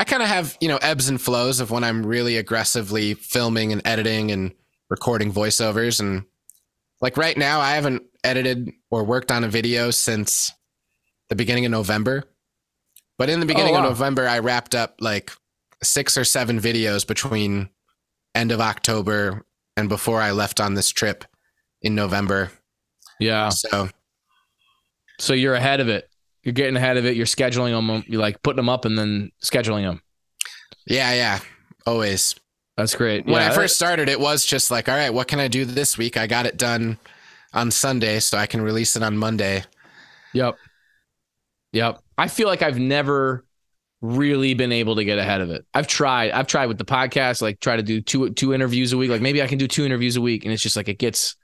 [0.00, 3.70] I kind of have, you know, ebbs and flows of when I'm really aggressively filming
[3.70, 4.52] and editing and
[4.88, 6.00] recording voiceovers.
[6.00, 6.24] And
[7.02, 10.52] like right now, I haven't edited or worked on a video since
[11.28, 12.24] the beginning of November.
[13.18, 13.88] But in the oh, beginning oh, wow.
[13.88, 15.32] of November, I wrapped up like
[15.82, 17.68] six or seven videos between
[18.34, 19.44] end of October
[19.76, 21.26] and before I left on this trip
[21.82, 22.50] in November.
[23.18, 23.50] Yeah.
[23.50, 23.90] So,
[25.18, 26.09] so you're ahead of it.
[26.42, 27.16] You're getting ahead of it.
[27.16, 28.04] You're scheduling them.
[28.06, 30.02] You're like putting them up and then scheduling them.
[30.86, 31.38] Yeah, yeah,
[31.86, 32.34] always.
[32.76, 33.26] That's great.
[33.26, 35.64] When yeah, I first started, it was just like, all right, what can I do
[35.64, 36.16] this week?
[36.16, 36.98] I got it done
[37.52, 39.64] on Sunday, so I can release it on Monday.
[40.32, 40.56] Yep.
[41.72, 42.00] Yep.
[42.16, 43.44] I feel like I've never
[44.00, 45.66] really been able to get ahead of it.
[45.74, 46.30] I've tried.
[46.30, 49.10] I've tried with the podcast, like try to do two two interviews a week.
[49.10, 51.36] Like maybe I can do two interviews a week, and it's just like it gets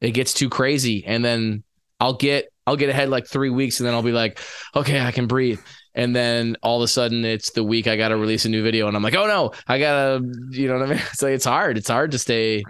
[0.00, 1.62] it gets too crazy, and then
[1.98, 4.38] I'll get I'll get ahead like three weeks, and then I'll be like,
[4.76, 5.60] okay, I can breathe.
[5.92, 8.62] And then all of a sudden, it's the week I got to release a new
[8.62, 11.02] video, and I'm like, oh no, I gotta, you know what I mean?
[11.12, 11.76] It's like it's hard.
[11.76, 12.62] It's hard to stay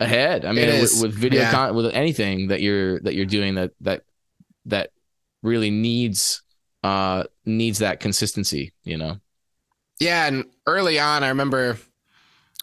[0.00, 0.44] ahead.
[0.44, 1.52] I mean, with, with, video yeah.
[1.52, 4.02] content, with anything that you're that you're doing that that
[4.64, 4.90] that
[5.42, 6.42] really needs
[6.82, 9.20] uh needs that consistency, you know.
[10.00, 11.78] Yeah, and early on, I remember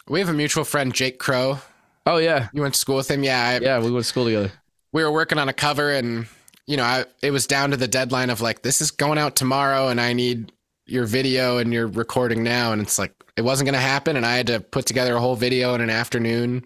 [0.10, 1.60] we have a mutual friend, Jake Crow.
[2.06, 3.24] Oh yeah, you went to school with him.
[3.24, 4.52] Yeah, I, yeah, we went to school together.
[4.92, 6.28] We were working on a cover, and
[6.68, 9.36] you know, I, it was down to the deadline of like, this is going out
[9.36, 10.52] tomorrow, and I need
[10.86, 14.26] your video and your recording now, and it's like it wasn't going to happen, and
[14.26, 16.66] I had to put together a whole video in an afternoon,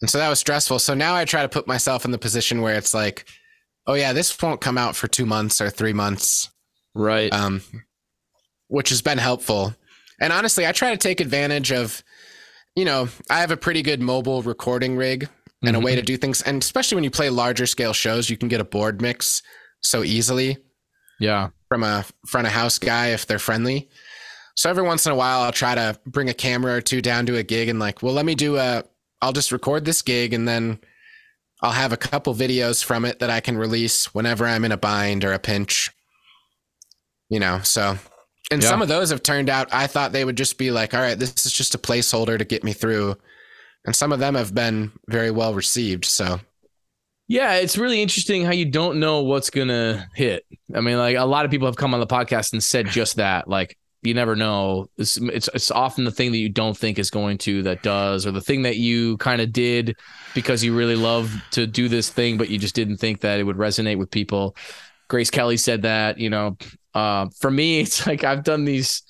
[0.00, 0.78] and so that was stressful.
[0.78, 3.26] So now I try to put myself in the position where it's like
[3.86, 6.48] oh yeah, this won't come out for two months or three months.
[6.94, 7.32] Right.
[7.32, 7.62] Um,
[8.68, 9.74] which has been helpful.
[10.20, 12.02] And honestly, I try to take advantage of,
[12.76, 15.28] you know, I have a pretty good mobile recording rig
[15.62, 15.82] and mm-hmm.
[15.82, 16.42] a way to do things.
[16.42, 19.42] And especially when you play larger scale shows, you can get a board mix
[19.80, 20.58] so easily.
[21.18, 21.50] Yeah.
[21.68, 23.88] From a front of house guy if they're friendly.
[24.56, 27.26] So every once in a while, I'll try to bring a camera or two down
[27.26, 28.84] to a gig and like, well, let me do a,
[29.22, 30.80] I'll just record this gig and then
[31.62, 34.76] I'll have a couple videos from it that I can release whenever I'm in a
[34.76, 35.90] bind or a pinch.
[37.28, 37.96] You know, so
[38.50, 38.68] and yeah.
[38.68, 41.18] some of those have turned out I thought they would just be like, all right,
[41.18, 43.16] this is just a placeholder to get me through.
[43.84, 46.04] And some of them have been very well received.
[46.04, 46.40] So
[47.30, 50.44] yeah, it's really interesting how you don't know what's gonna hit.
[50.74, 53.16] I mean, like a lot of people have come on the podcast and said just
[53.16, 53.46] that.
[53.46, 54.88] Like, you never know.
[54.98, 58.26] It's, it's, it's often the thing that you don't think is going to that does,
[58.26, 59.96] or the thing that you kind of did
[60.34, 63.44] because you really love to do this thing, but you just didn't think that it
[63.44, 64.56] would resonate with people.
[65.06, 66.18] Grace Kelly said that.
[66.18, 66.56] You know,
[66.94, 69.04] uh, for me, it's like I've done these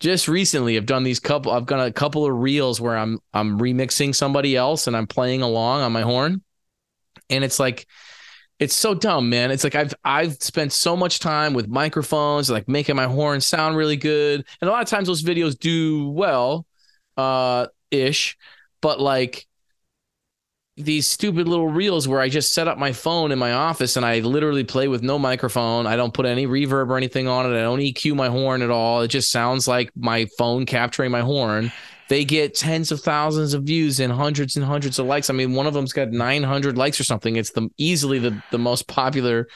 [0.00, 0.76] just recently.
[0.76, 1.52] I've done these couple.
[1.52, 5.42] I've done a couple of reels where I'm I'm remixing somebody else and I'm playing
[5.42, 6.42] along on my horn,
[7.28, 7.86] and it's like
[8.60, 9.50] it's so dumb, man.
[9.50, 13.76] It's like I've I've spent so much time with microphones, like making my horn sound
[13.76, 16.64] really good, and a lot of times those videos do well,
[17.16, 18.36] uh, ish,
[18.80, 19.47] but like
[20.78, 24.06] these stupid little reels where I just set up my phone in my office and
[24.06, 25.86] I literally play with no microphone.
[25.86, 27.58] I don't put any reverb or anything on it.
[27.58, 29.02] I don't EQ my horn at all.
[29.02, 31.72] It just sounds like my phone capturing my horn
[32.08, 35.30] they get tens of thousands of views and hundreds and hundreds of likes.
[35.30, 37.36] I mean, one of them's got 900 likes or something.
[37.36, 39.46] It's the easily the the most popular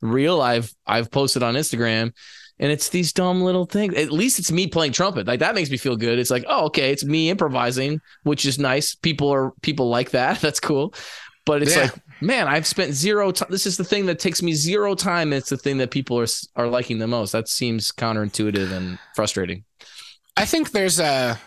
[0.00, 2.12] reel I've I've posted on Instagram.
[2.58, 3.94] And it's these dumb little things.
[3.94, 5.26] At least it's me playing trumpet.
[5.26, 6.18] Like that makes me feel good.
[6.18, 8.94] It's like, oh, okay, it's me improvising, which is nice.
[8.94, 10.40] People are people like that.
[10.40, 10.94] That's cool.
[11.44, 11.82] But it's yeah.
[11.82, 13.48] like, man, I've spent zero time.
[13.50, 15.32] This is the thing that takes me zero time.
[15.32, 16.26] It's the thing that people are
[16.56, 17.32] are liking the most.
[17.32, 19.64] That seems counterintuitive and frustrating.
[20.36, 21.38] I think there's a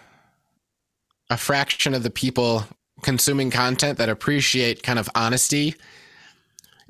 [1.30, 2.66] a fraction of the people
[3.01, 5.76] consuming content that appreciate kind of honesty,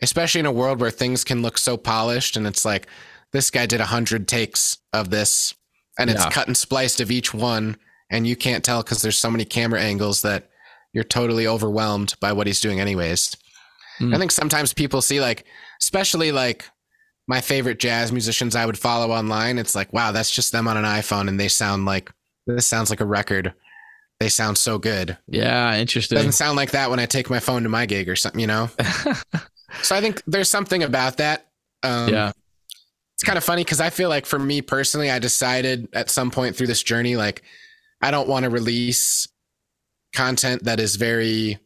[0.02, 2.88] especially in a world where things can look so polished and it's like
[3.34, 5.54] this guy did a hundred takes of this
[5.98, 6.30] and it's yeah.
[6.30, 7.78] cut and spliced of each one
[8.10, 10.50] and you can't tell because there's so many camera angles that
[10.94, 13.36] you're totally overwhelmed by what he's doing anyways.
[14.00, 14.16] Mm.
[14.16, 15.46] I think sometimes people see like
[15.82, 16.66] especially like
[17.28, 20.78] my favorite jazz musicians I would follow online, it's like, wow, that's just them on
[20.78, 22.12] an iPhone and they sound like
[22.48, 23.54] this sounds like a record
[24.20, 25.18] they sound so good.
[25.28, 26.18] Yeah, interesting.
[26.18, 28.48] Doesn't sound like that when I take my phone to my gig or something, you
[28.48, 28.70] know?
[29.82, 31.48] so I think there's something about that.
[31.84, 32.32] Um, yeah.
[33.20, 36.32] It's kind of funny because I feel like for me personally, I decided at some
[36.32, 37.44] point through this journey, like,
[38.02, 39.28] I don't want to release
[40.16, 41.60] content that is very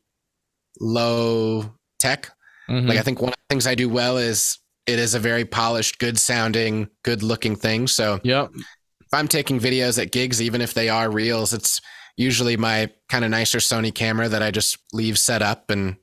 [0.82, 2.32] low tech.
[2.68, 2.88] Mm-hmm.
[2.88, 5.46] Like, I think one of the things I do well is it is a very
[5.46, 7.88] polished, good sounding, good looking thing.
[7.88, 8.50] So, yep.
[8.56, 11.82] if I'm taking videos at gigs, even if they are reels, it's,
[12.18, 15.96] usually my kind of nicer Sony camera that I just leave set up and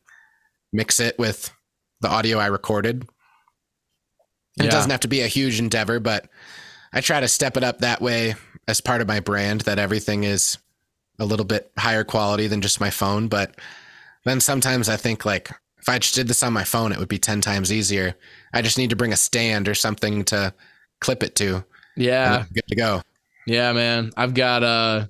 [0.72, 1.52] mix it with
[2.00, 3.08] the audio I recorded.
[4.56, 4.64] Yeah.
[4.64, 6.28] It doesn't have to be a huge endeavor, but
[6.92, 8.34] I try to step it up that way
[8.66, 10.58] as part of my brand that everything is
[11.18, 13.28] a little bit higher quality than just my phone.
[13.28, 13.54] But
[14.24, 17.08] then sometimes I think like if I just did this on my phone, it would
[17.08, 18.14] be 10 times easier.
[18.52, 20.52] I just need to bring a stand or something to
[21.00, 21.64] clip it to.
[21.96, 22.44] Yeah.
[22.52, 23.02] Good to go.
[23.46, 24.10] Yeah, man.
[24.16, 25.06] I've got uh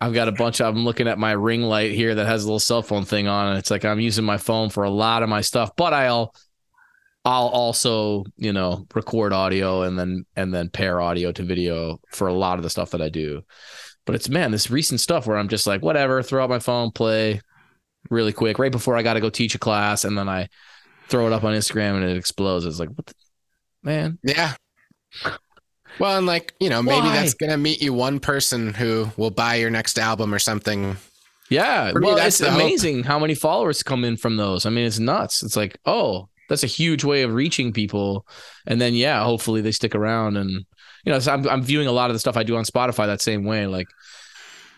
[0.00, 2.46] I've got a bunch of I'm looking at my ring light here that has a
[2.46, 3.58] little cell phone thing on it.
[3.58, 6.34] It's like I'm using my phone for a lot of my stuff, but I'll
[7.26, 12.28] I'll also, you know, record audio and then and then pair audio to video for
[12.28, 13.42] a lot of the stuff that I do.
[14.04, 16.92] But it's man, this recent stuff where I'm just like, whatever, throw out my phone,
[16.92, 17.40] play
[18.10, 20.48] really quick, right before I gotta go teach a class, and then I
[21.08, 22.64] throw it up on Instagram and it explodes.
[22.64, 23.14] It's like, what the,
[23.82, 24.20] man?
[24.22, 24.54] Yeah.
[25.98, 27.16] Well, and like, you know, maybe Why?
[27.16, 30.96] that's to meet you one person who will buy your next album or something.
[31.50, 31.90] Yeah.
[31.92, 32.60] Me, well, that's it's the hope.
[32.60, 34.64] amazing how many followers come in from those.
[34.64, 35.42] I mean, it's nuts.
[35.42, 38.26] It's like, oh, that's a huge way of reaching people.
[38.66, 40.36] And then, yeah, hopefully they stick around.
[40.36, 40.50] And,
[41.04, 43.06] you know, so I'm, I'm viewing a lot of the stuff I do on Spotify
[43.06, 43.66] that same way.
[43.66, 43.88] Like,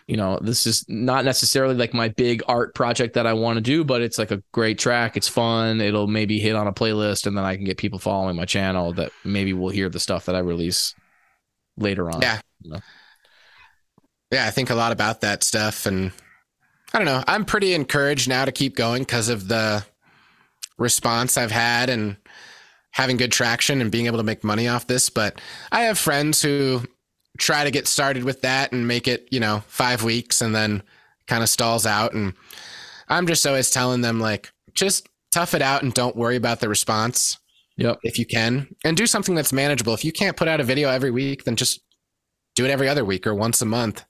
[0.07, 3.61] you know, this is not necessarily like my big art project that I want to
[3.61, 5.15] do, but it's like a great track.
[5.15, 5.81] It's fun.
[5.81, 8.91] It'll maybe hit on a playlist and then I can get people following my channel
[8.93, 10.95] that maybe will hear the stuff that I release
[11.77, 12.21] later on.
[12.21, 12.39] Yeah.
[14.31, 15.85] Yeah, I think a lot about that stuff.
[15.85, 16.11] And
[16.91, 17.23] I don't know.
[17.27, 19.85] I'm pretty encouraged now to keep going because of the
[20.79, 22.17] response I've had and
[22.91, 25.09] having good traction and being able to make money off this.
[25.09, 25.39] But
[25.71, 26.81] I have friends who
[27.37, 30.81] try to get started with that and make it, you know, five weeks and then
[31.27, 32.13] kind of stalls out.
[32.13, 32.33] And
[33.07, 36.69] I'm just always telling them, like, just tough it out and don't worry about the
[36.69, 37.37] response
[37.77, 37.99] Yep.
[38.03, 39.93] if you can and do something that's manageable.
[39.93, 41.81] If you can't put out a video every week, then just
[42.55, 44.03] do it every other week or once a month.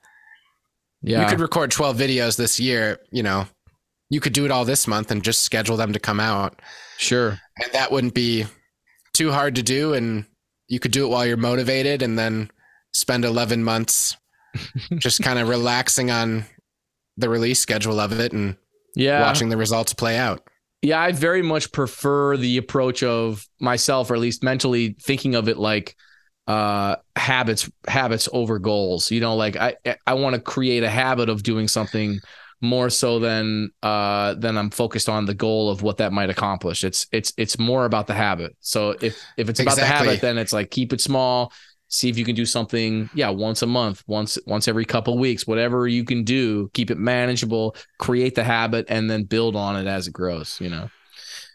[1.04, 1.22] Yeah.
[1.22, 3.46] You could record 12 videos this year, you know,
[4.10, 6.60] you could do it all this month and just schedule them to come out.
[6.98, 7.40] sure.
[7.64, 8.46] And that wouldn't be
[9.14, 9.94] too hard to do.
[9.94, 10.26] And
[10.68, 12.50] you could do it while you're motivated and then
[12.94, 14.18] spend 11 months
[14.98, 16.46] just kind of relaxing on
[17.18, 18.56] the release schedule of it and
[18.96, 19.22] Yeah.
[19.22, 20.42] watching the results play out.
[20.82, 25.50] Yeah, I very much prefer the approach of myself, or at least mentally thinking of
[25.50, 25.96] it like
[26.48, 29.12] uh habits habits over goals.
[29.12, 29.76] You know, like I
[30.08, 32.20] I want to create a habit of doing something
[32.62, 36.84] more so than uh than I'm focused on the goal of what that might accomplish.
[36.84, 38.56] It's it's it's more about the habit.
[38.60, 41.54] So if if it's about the habit, then it's like keep it small.
[41.92, 45.48] See if you can do something, yeah, once a month, once once every couple weeks,
[45.48, 49.88] whatever you can do, keep it manageable, create the habit, and then build on it
[49.88, 50.60] as it grows.
[50.62, 50.90] You know.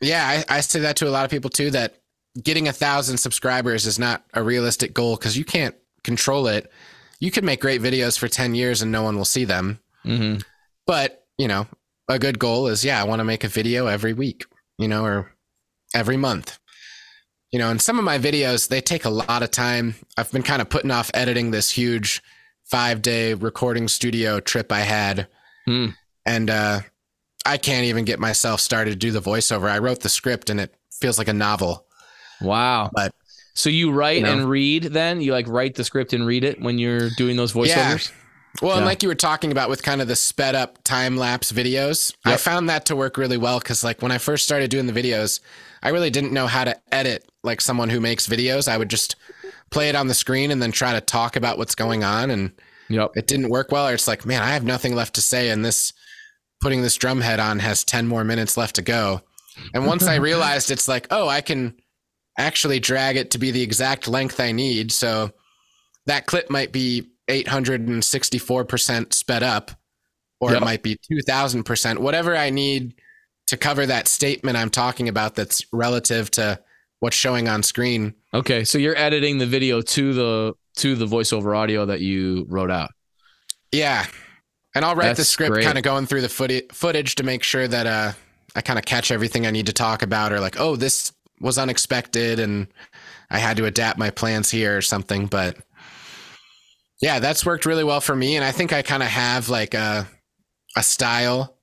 [0.01, 1.99] Yeah, I, I say that to a lot of people too that
[2.43, 6.71] getting a thousand subscribers is not a realistic goal because you can't control it.
[7.21, 9.79] You can make great videos for 10 years and no one will see them.
[10.05, 10.41] Mm-hmm.
[10.87, 11.67] But, you know,
[12.09, 14.45] a good goal is, yeah, I want to make a video every week,
[14.79, 15.33] you know, or
[15.95, 16.59] every month.
[17.51, 19.95] You know, and some of my videos, they take a lot of time.
[20.17, 22.23] I've been kind of putting off editing this huge
[22.65, 25.29] five day recording studio trip I had.
[25.65, 25.89] Hmm.
[26.27, 26.81] And uh,
[27.47, 29.71] I can't even get myself started to do the voiceover.
[29.71, 31.87] I wrote the script and it feels like a novel.
[32.41, 32.91] Wow.
[32.93, 33.15] But-
[33.57, 34.33] so you write you know.
[34.33, 35.21] and read then?
[35.21, 38.11] You like write the script and read it when you're doing those voiceovers?
[38.63, 41.51] Well, and like you were talking about with kind of the sped up time lapse
[41.51, 44.87] videos, I found that to work really well because, like, when I first started doing
[44.87, 45.41] the videos,
[45.83, 48.69] I really didn't know how to edit like someone who makes videos.
[48.69, 49.17] I would just
[49.71, 52.53] play it on the screen and then try to talk about what's going on, and
[52.91, 53.13] Yep.
[53.17, 53.89] it didn't work well.
[53.89, 55.93] Or it's like, man, I have nothing left to say, and this
[56.61, 59.23] putting this drum head on has 10 more minutes left to go.
[59.75, 61.75] And once I realized it's like, oh, I can
[62.39, 64.93] actually drag it to be the exact length I need.
[64.93, 65.33] So
[66.07, 69.71] that clip might be 864% sped up,
[70.41, 70.63] or Yep.
[70.63, 72.95] it might be 2000%, whatever I need
[73.47, 76.59] to cover that statement I'm talking about that's relative to
[77.01, 78.15] what's showing on screen.
[78.33, 78.65] Okay.
[78.65, 82.91] So you're editing the video to the to the voiceover audio that you wrote out.
[83.71, 84.07] Yeah.
[84.75, 87.69] And I'll write the script kind of going through the footage, footage to make sure
[87.69, 88.13] that uh,
[88.57, 91.59] I kind of catch everything I need to talk about, or like, oh, this was
[91.59, 92.67] unexpected and
[93.31, 95.27] I had to adapt my plans here or something.
[95.27, 95.59] But
[97.05, 98.37] yeah, that's worked really well for me.
[98.37, 100.09] And I think I kind of have like a,
[100.75, 101.59] a style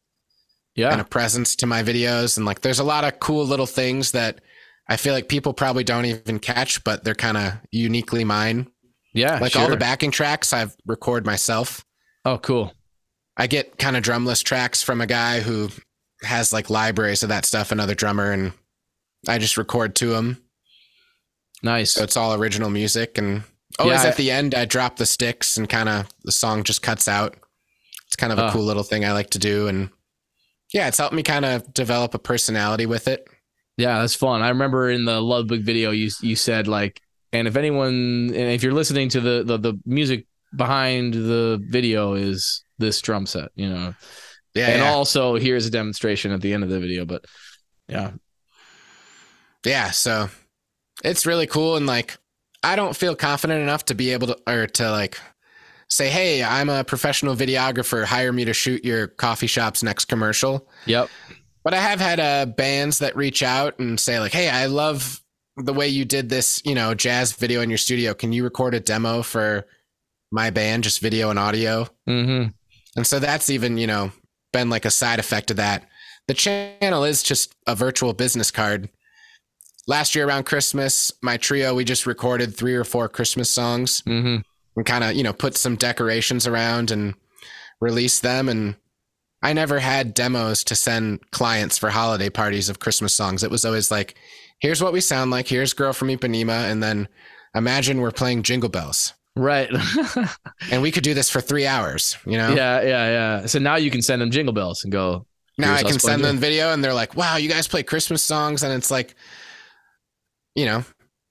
[0.75, 0.91] Yeah.
[0.91, 2.37] and a presence to my videos.
[2.37, 4.39] And like, there's a lot of cool little things that
[4.87, 8.67] I feel like people probably don't even catch, but they're kind of uniquely mine.
[9.15, 9.39] yeah.
[9.39, 11.83] Like all the backing tracks I've record myself.
[12.23, 12.71] Oh, cool.
[13.35, 15.69] I get kind of drumless tracks from a guy who
[16.21, 18.53] has like libraries of that stuff, another drummer, and
[19.27, 20.37] I just record to him.
[21.63, 21.93] Nice.
[21.93, 23.17] So it's all original music.
[23.17, 23.43] And
[23.80, 26.82] always Yeah, at the end, I drop the sticks and kind of the song just
[26.82, 27.36] cuts out.
[28.07, 28.51] It's kind of a Uh.
[28.51, 29.67] cool little thing I like to do.
[29.67, 29.89] And
[30.74, 33.28] yeah, it's helped me kind of develop a personality with it.
[33.78, 34.41] Yeah, that's fun.
[34.41, 37.01] I remember in the Ludwig video you you said like
[37.34, 42.13] and if anyone and if you're listening to the the, the music behind the video
[42.13, 43.93] is this drum set, you know.
[44.53, 44.67] Yeah.
[44.67, 44.91] and yeah.
[44.91, 47.24] also here's a demonstration at the end of the video, but
[47.88, 48.11] yeah.
[49.65, 49.91] yeah.
[49.91, 50.30] So
[51.03, 51.78] it's really cool.
[51.78, 52.17] And like,
[52.64, 55.20] I don't feel confident enough to be able to, or to like
[55.89, 58.05] say, Hey, I'm a professional videographer.
[58.05, 60.68] Hire me to shoot your coffee shop's next commercial.
[60.86, 61.09] Yep.
[61.64, 65.22] But I have had uh, bands that reach out and say like, "Hey, I love
[65.57, 68.14] the way you did this, you know, jazz video in your studio.
[68.14, 69.68] Can you record a demo for
[70.32, 72.49] my band, just video and audio?" Mm-hmm.
[72.95, 74.12] And so that's even, you know,
[74.51, 75.88] been like a side effect of that.
[76.28, 78.89] The channel is just a virtual business card.
[79.88, 84.38] Last year around Christmas, my trio we just recorded three or four Christmas songs Mm-hmm.
[84.77, 87.13] and kind of you know put some decorations around and
[87.79, 88.47] release them.
[88.49, 88.75] And
[89.43, 93.43] I never had demos to send clients for holiday parties of Christmas songs.
[93.43, 94.15] It was always like,
[94.59, 95.47] here's what we sound like.
[95.47, 97.07] Here's "Girl from Ipanema," and then
[97.55, 99.69] imagine we're playing Jingle Bells, Right.
[100.71, 102.17] and we could do this for three hours.
[102.25, 102.49] You know.
[102.53, 103.09] yeah, yeah,
[103.41, 103.45] yeah.
[103.47, 105.25] So now you can send them jingle bells and go.
[105.57, 108.63] Now I can send them video and they're like, wow, you guys play Christmas songs.
[108.63, 109.15] And it's like,
[110.56, 110.84] you know,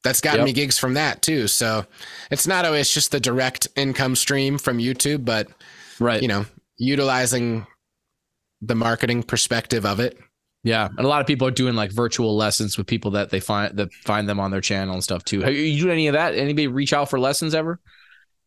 [0.03, 0.47] that's gotten Yep.
[0.47, 1.47] me gigs from that too.
[1.47, 1.85] So
[2.31, 5.49] it's not always just the direct income stream from YouTube, but,
[5.99, 6.23] Right.
[6.23, 6.47] you know,
[6.79, 7.67] utilizing
[8.63, 10.19] the marketing perspective of it.
[10.63, 13.41] Yeah, and a lot of people are doing like virtual lessons with people that they
[13.41, 15.41] find that find them on their channel and stuff too.
[15.41, 16.35] Have you do any of that?
[16.35, 17.81] Anybody reach out for lessons ever?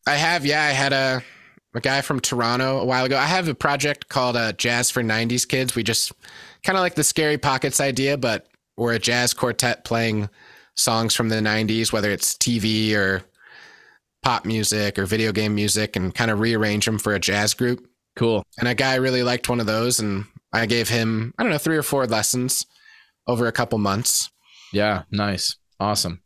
[0.06, 1.24] I have, yeah, I had a,
[1.74, 3.18] a guy from Toronto a while ago.
[3.18, 5.76] I have a project called uh, Jazz for 90s Kids.
[5.76, 6.12] We just
[6.64, 8.46] kind of like the Scary Pockets idea, but
[8.78, 10.30] we're a jazz quartet playing
[10.76, 13.24] songs from the 90s, whether it's TV or
[14.22, 17.88] pop music or video game music, and kind of rearrange them for a jazz group.
[18.16, 18.44] Cool.
[18.60, 21.58] And a guy really liked one of those, and I gave him, I don't know,
[21.58, 22.66] three or four lessons
[23.28, 24.30] over a couple months.
[24.72, 25.56] Yeah, nice.
[25.80, 26.22] Awesome.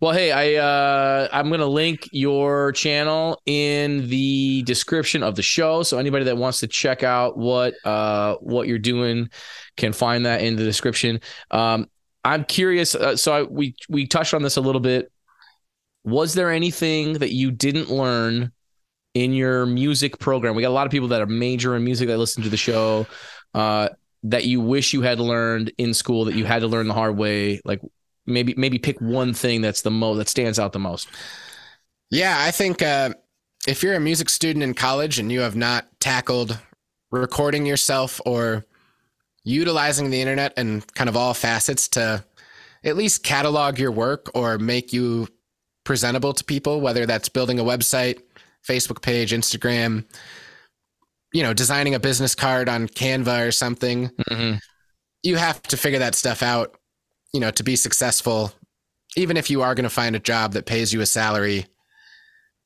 [0.00, 5.42] Well, hey, I uh I'm going to link your channel in the description of the
[5.42, 9.28] show so anybody that wants to check out what uh what you're doing
[9.76, 11.20] can find that in the description.
[11.50, 11.88] Um
[12.26, 15.12] I'm curious uh, so I, we we touched on this a little bit.
[16.04, 18.52] Was there anything that you didn't learn
[19.14, 20.54] in your music program?
[20.54, 22.56] We got a lot of people that are major in music that listen to the
[22.56, 23.06] show.
[23.54, 23.90] Uh
[24.24, 27.16] that you wish you had learned in school that you had to learn the hard
[27.16, 27.80] way like
[28.26, 31.08] maybe maybe pick one thing that's the most that stands out the most
[32.10, 33.14] Yeah, I think uh,
[33.66, 36.58] if you're a music student in college and you have not tackled
[37.10, 38.64] recording yourself or
[39.46, 42.22] utilizing the internet and kind of all facets to
[42.84, 45.28] at least catalog your work or make you
[45.84, 48.20] presentable to people, whether that's building a website,
[48.68, 50.04] Facebook page, Instagram,
[51.32, 54.58] you know, designing a business card on Canva or something, mm-hmm.
[55.22, 56.76] you have to figure that stuff out,
[57.32, 58.52] you know, to be successful,
[59.16, 61.66] even if you are going to find a job that pays you a salary.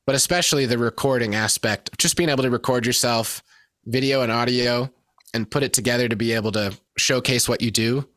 [0.07, 3.43] But especially the recording aspect, just being able to record yourself,
[3.85, 4.91] video and audio,
[5.33, 8.07] and put it together to be able to showcase what you do.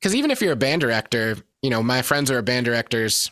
[0.00, 3.30] Because even if you're a band director, you know, my friends who are band directors,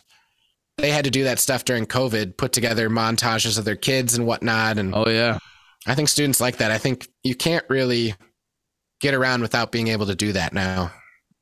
[0.77, 4.25] they had to do that stuff during COVID, put together montages of their kids and
[4.27, 4.77] whatnot.
[4.77, 5.39] And oh yeah
[5.87, 6.71] I think students like that.
[6.71, 8.13] I think you can't really
[9.01, 10.91] get around without being able to do that now.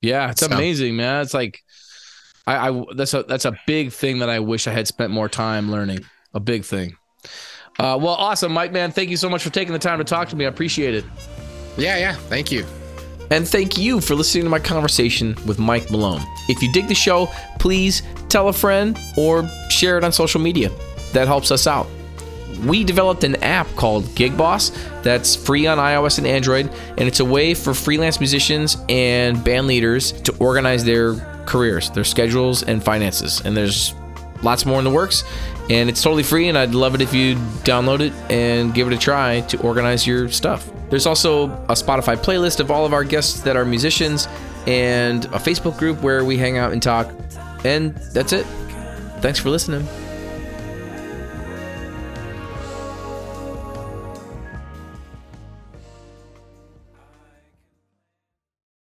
[0.01, 1.59] yeah it's So- amazing man it's like
[2.45, 5.27] I, I that's a that's a big thing that i wish i had spent more
[5.27, 5.99] time learning
[6.35, 6.95] a big thing
[7.79, 10.29] uh, well awesome mike man thank you so much for taking the time to talk
[10.29, 11.03] to me i appreciate it
[11.77, 12.13] Yeah, yeah.
[12.13, 12.65] Thank you.
[13.29, 16.21] And thank you for listening to my conversation with Mike Malone.
[16.47, 17.27] If you dig the show,
[17.59, 20.71] please tell a friend or share it on social media.
[21.13, 21.87] That helps us out.
[22.65, 24.71] We developed an app called Gig Boss
[25.03, 29.67] that's free on iOS and Android, and it's a way for freelance musicians and band
[29.67, 31.15] leaders to organize their
[31.45, 33.41] careers, their schedules, and finances.
[33.45, 33.93] And there's
[34.41, 35.23] lots more in the works,
[35.69, 36.47] and it's totally free.
[36.47, 40.07] And I'd love it if you download it and give it a try to organize
[40.07, 40.71] your stuff.
[40.89, 44.27] There's also a Spotify playlist of all of our guests that are musicians,
[44.67, 47.11] and a Facebook group where we hang out and talk.
[47.63, 48.45] And that's it.
[49.21, 49.87] Thanks for listening.